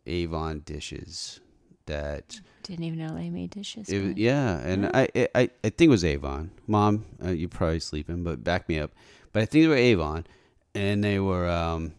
[0.06, 1.40] Avon dishes
[1.86, 3.88] that Didn't even know they made dishes.
[3.88, 6.50] it, yeah, and I, I I I think it was Avon.
[6.66, 8.92] Mom, uh, you're probably sleeping, but back me up.
[9.32, 10.26] But I think they were Avon,
[10.74, 11.48] and they were.
[11.48, 11.94] um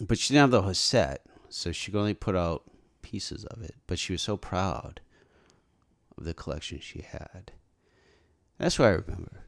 [0.00, 2.62] But she didn't have the whole set, so she could only put out
[3.02, 3.74] pieces of it.
[3.86, 5.00] But she was so proud
[6.16, 7.52] of the collection she had.
[8.58, 9.44] That's what I remember.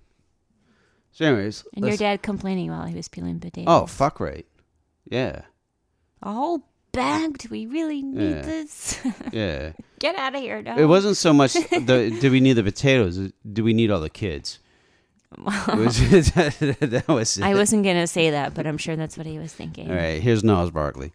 [1.13, 3.67] So, anyways, And your dad complaining while he was peeling potatoes.
[3.69, 4.47] Oh, fuck right.
[5.09, 5.43] Yeah.
[6.23, 7.39] A whole bag?
[7.39, 8.43] Do we really need Yeah.
[8.43, 8.99] this?
[9.33, 9.73] Yeah.
[9.99, 10.63] Get out of here!
[10.63, 10.77] No.
[10.77, 13.33] It wasn't so much the do we need the potatoes?
[13.53, 14.59] Do we need all the kids?
[15.39, 15.99] Was-
[16.33, 19.91] that was I wasn't gonna say that, but I'm sure that's what he was thinking.
[19.91, 21.13] All right, here's Gnarls Barkley.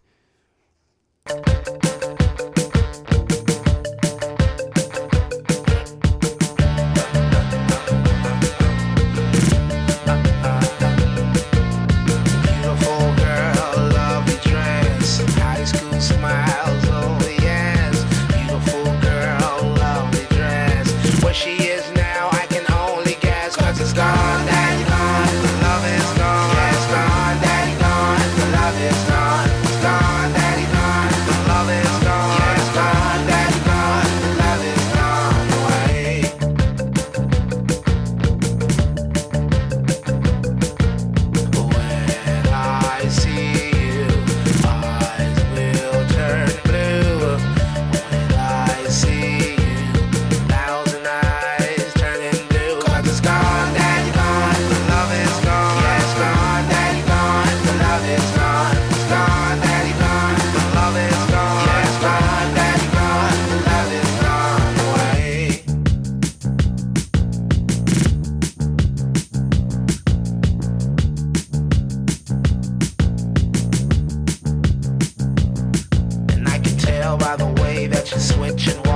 [78.40, 78.89] That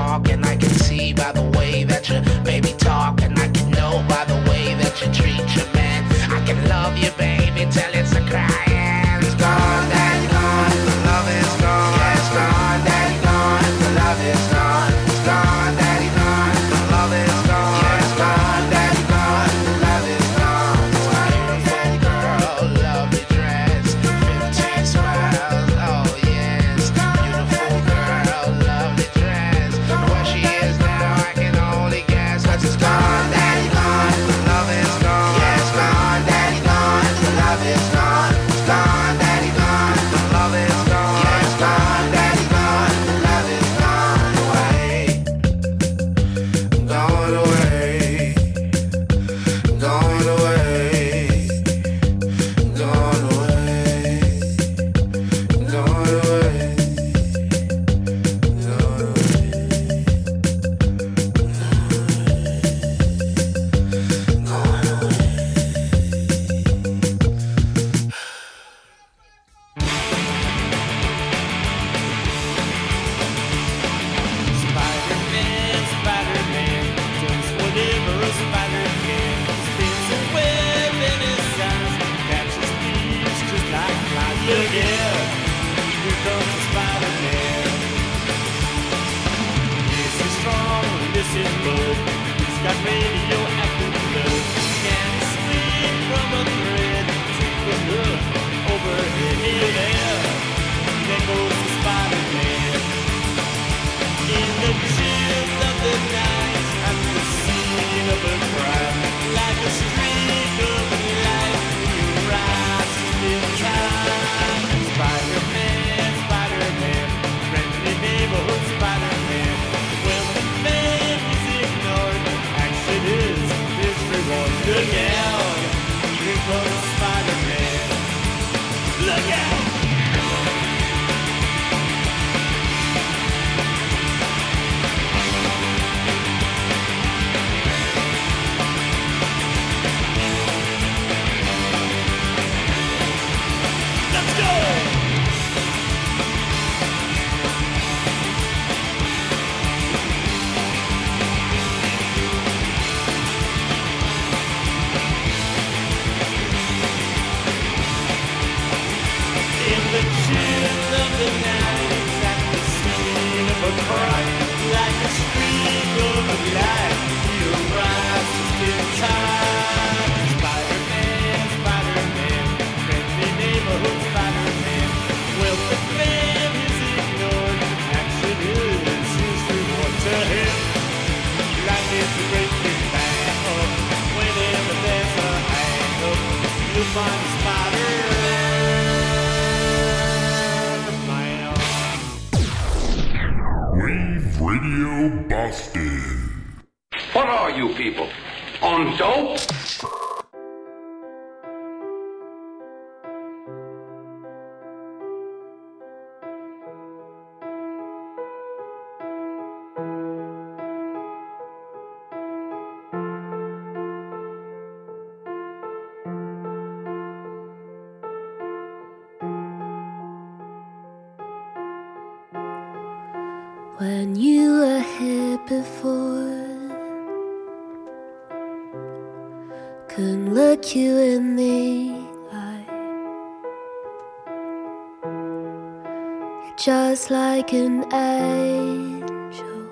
[237.43, 239.67] like an angel.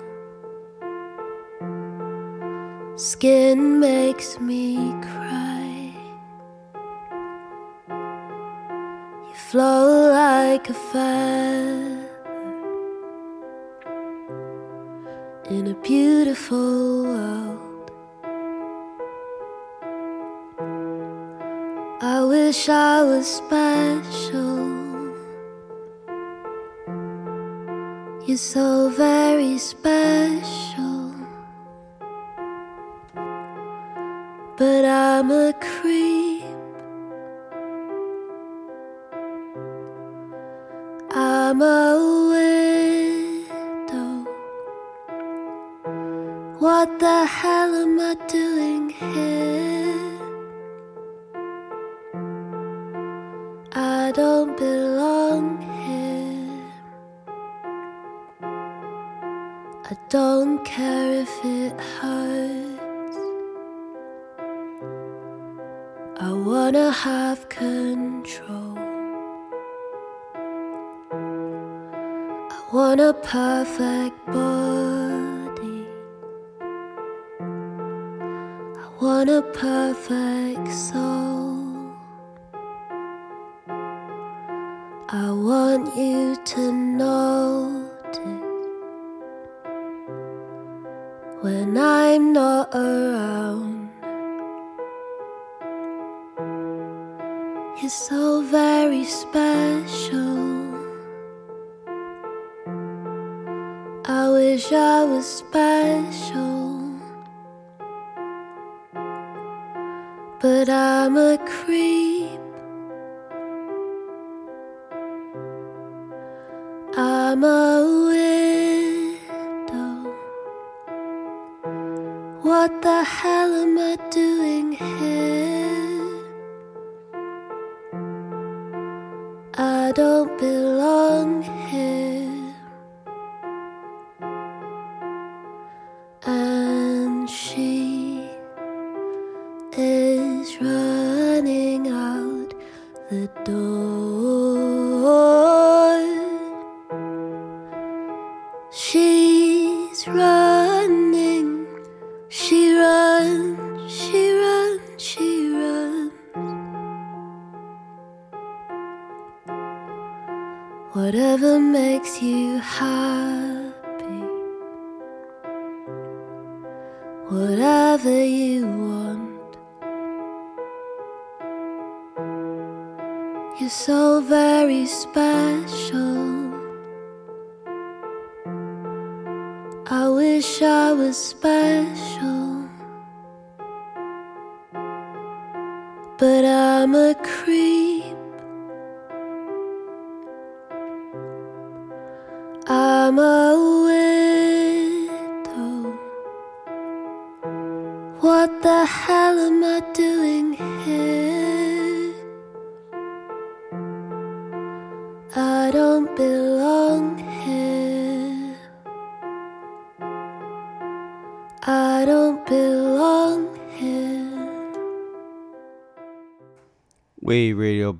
[2.96, 5.94] Skin makes me cry.
[9.26, 12.10] You flow like a feather
[15.48, 17.90] in a beautiful world.
[22.02, 24.71] I wish I was special.
[28.32, 31.12] It's so very special,
[34.56, 35.52] but I'm a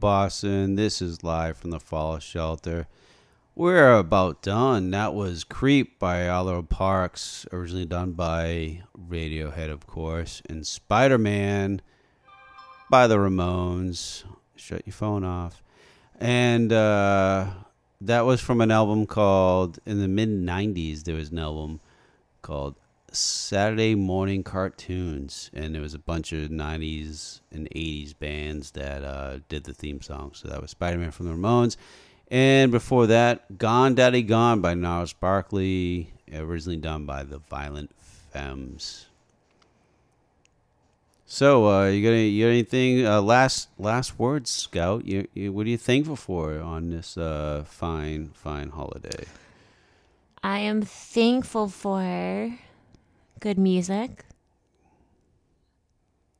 [0.02, 0.74] Boston.
[0.74, 2.88] This is live from the Fallout Shelter.
[3.54, 4.90] We're about done.
[4.90, 11.82] That was Creep by Oliver Parks, originally done by Radiohead, of course, and Spider Man
[12.90, 14.24] by the Ramones.
[14.56, 15.62] Shut your phone off.
[16.18, 17.50] And uh,
[18.00, 21.78] that was from an album called, in the mid 90s, there was an album
[22.42, 22.71] called
[23.52, 29.40] Saturday Morning Cartoons, and there was a bunch of '90s and '80s bands that uh,
[29.50, 30.30] did the theme song.
[30.32, 31.76] So that was Spider-Man from the Ramones,
[32.30, 37.90] and before that, "Gone Daddy Gone" by Gnarls Barkley, originally done by the Violent
[38.32, 39.04] Femmes.
[41.26, 45.04] So, uh, you got any, you got anything uh, last last words, Scout?
[45.04, 49.26] You, you, what are you thankful for on this uh, fine fine holiday?
[50.42, 52.58] I am thankful for
[53.42, 54.24] good music,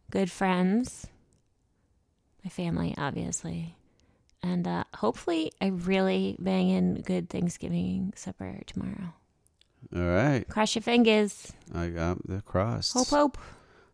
[0.08, 1.08] good friends,
[2.44, 3.74] my family, obviously,
[4.40, 9.14] and uh, hopefully I really bang in good Thanksgiving supper tomorrow.
[9.94, 10.48] All right.
[10.48, 11.52] Cross your fingers.
[11.74, 12.92] I got the cross.
[12.92, 13.38] Hope, hope.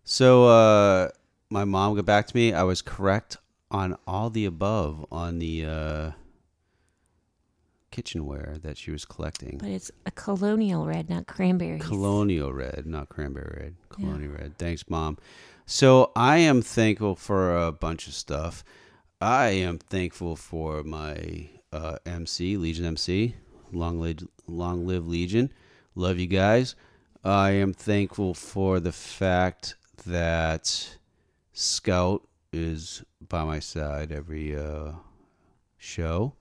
[0.04, 1.08] So uh,
[1.48, 2.52] my mom got back to me.
[2.52, 3.38] I was correct
[3.70, 6.10] on all the above on the uh,
[7.98, 9.58] kitchenware that she was collecting.
[9.58, 11.80] But it's a colonial red, not cranberry.
[11.80, 13.74] Colonial red, not cranberry red.
[13.88, 14.56] Colonial red.
[14.56, 15.18] Thanks, mom.
[15.66, 18.62] So I am thankful for a bunch of stuff.
[19.20, 23.34] I am thankful for my uh, MC, Legion MC.
[23.72, 25.52] Long live, long live Legion.
[25.96, 26.76] Love you guys.
[27.24, 29.74] I am thankful for the fact
[30.06, 30.98] that
[31.52, 32.22] Scout
[32.52, 34.92] is by my side every uh,
[35.78, 36.34] show.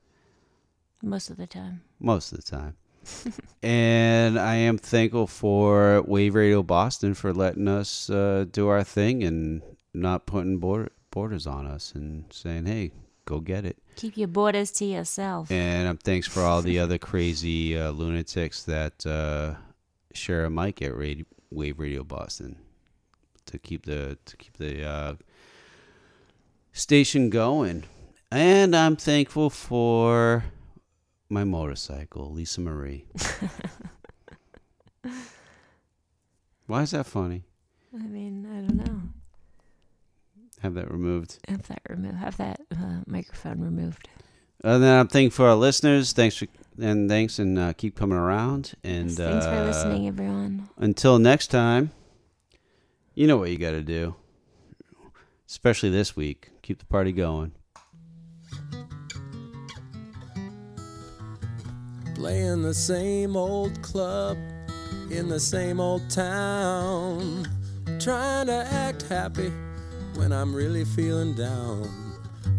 [1.02, 1.82] Most of the time.
[2.00, 2.76] Most of the time.
[3.64, 9.24] and I am thankful for Wave Radio Boston for letting us uh, do our thing
[9.24, 9.62] and
[9.94, 12.92] not putting border, borders on us and saying, hey,
[13.26, 13.78] go get it.
[13.96, 15.52] Keep your borders to yourself.
[15.52, 19.56] And I'm thanks for all the other crazy uh, lunatics that uh,
[20.14, 22.58] share a mic at Radio, Wave Radio Boston
[23.46, 25.16] to keep the to keep the uh,
[26.72, 27.84] station going.
[28.30, 30.44] And I'm thankful for
[31.30, 33.06] my motorcycle, Lisa Marie.
[36.68, 37.44] Why is that funny?
[37.94, 39.02] I mean, I don't know.
[40.62, 41.40] Have that removed.
[41.48, 42.18] Have that removed.
[42.18, 44.10] Have that uh, microphone removed.
[44.64, 46.14] And then I'm thankful for our listeners.
[46.14, 46.48] Thanks for
[46.80, 48.74] and thanks and uh, keep coming around.
[48.84, 50.70] And Yes, thanks for uh, listening, everyone.
[50.78, 51.92] Until next time,
[53.14, 54.16] you know what you got to do.
[55.48, 57.54] Especially this week, keep the party going.
[62.28, 64.38] Playing the same old club
[65.10, 67.48] in the same old town.
[68.02, 69.50] Trying to act happy
[70.16, 71.90] when I'm really feeling down.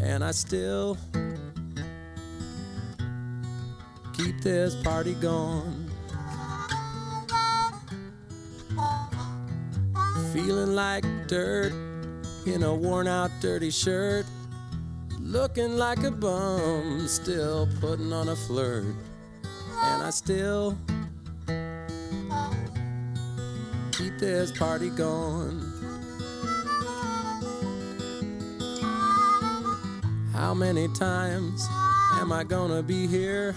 [0.01, 0.97] And I still
[4.17, 5.91] keep this party going.
[10.33, 11.75] Feeling like dirt
[12.47, 14.25] in a worn out dirty shirt.
[15.21, 18.87] Looking like a bum, still putting on a flirt.
[19.99, 20.79] And I still
[23.91, 25.61] keep this party going.
[30.33, 31.67] How many times
[32.13, 33.57] am I gonna be here?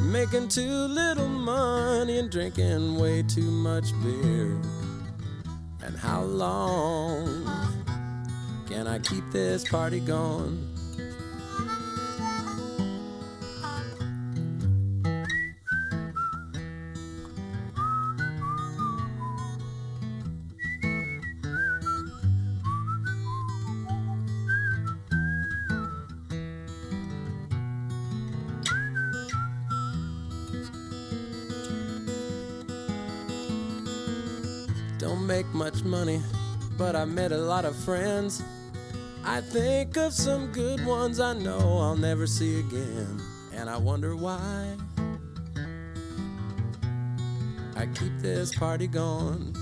[0.00, 4.54] Making too little money and drinking way too much beer.
[5.82, 7.50] And how long
[8.68, 10.67] can I keep this party going?
[35.88, 36.22] Money,
[36.76, 38.42] but I met a lot of friends.
[39.24, 43.20] I think of some good ones I know I'll never see again,
[43.52, 44.76] and I wonder why.
[47.76, 49.56] I keep this party going.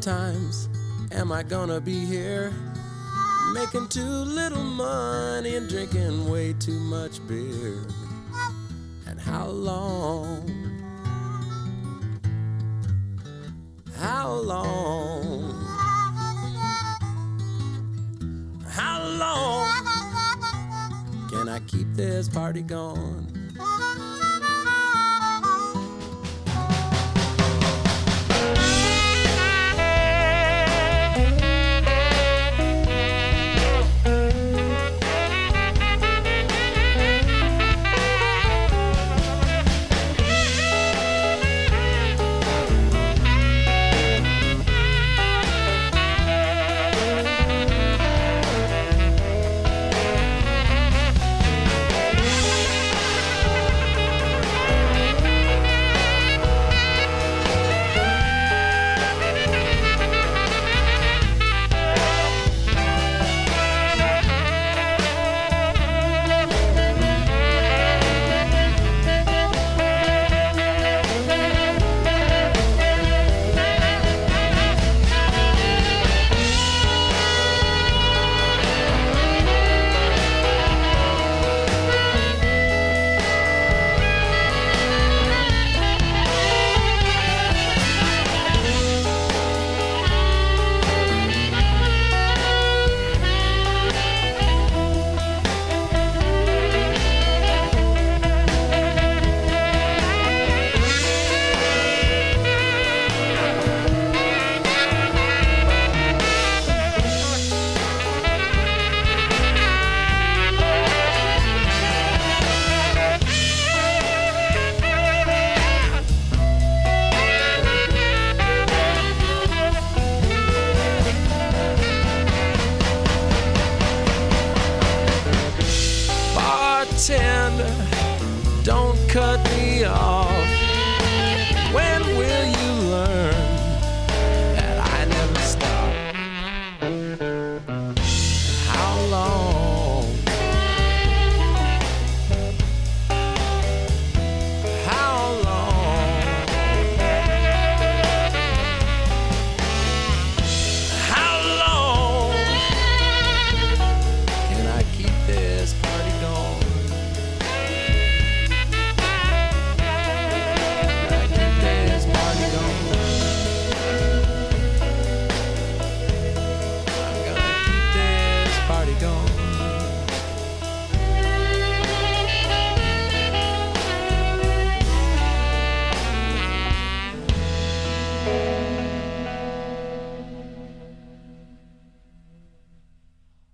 [0.00, 0.68] Times
[1.12, 2.52] am I gonna be here?
[3.52, 7.84] Making too little money and drinking way too much beer.
[9.06, 9.99] And how long?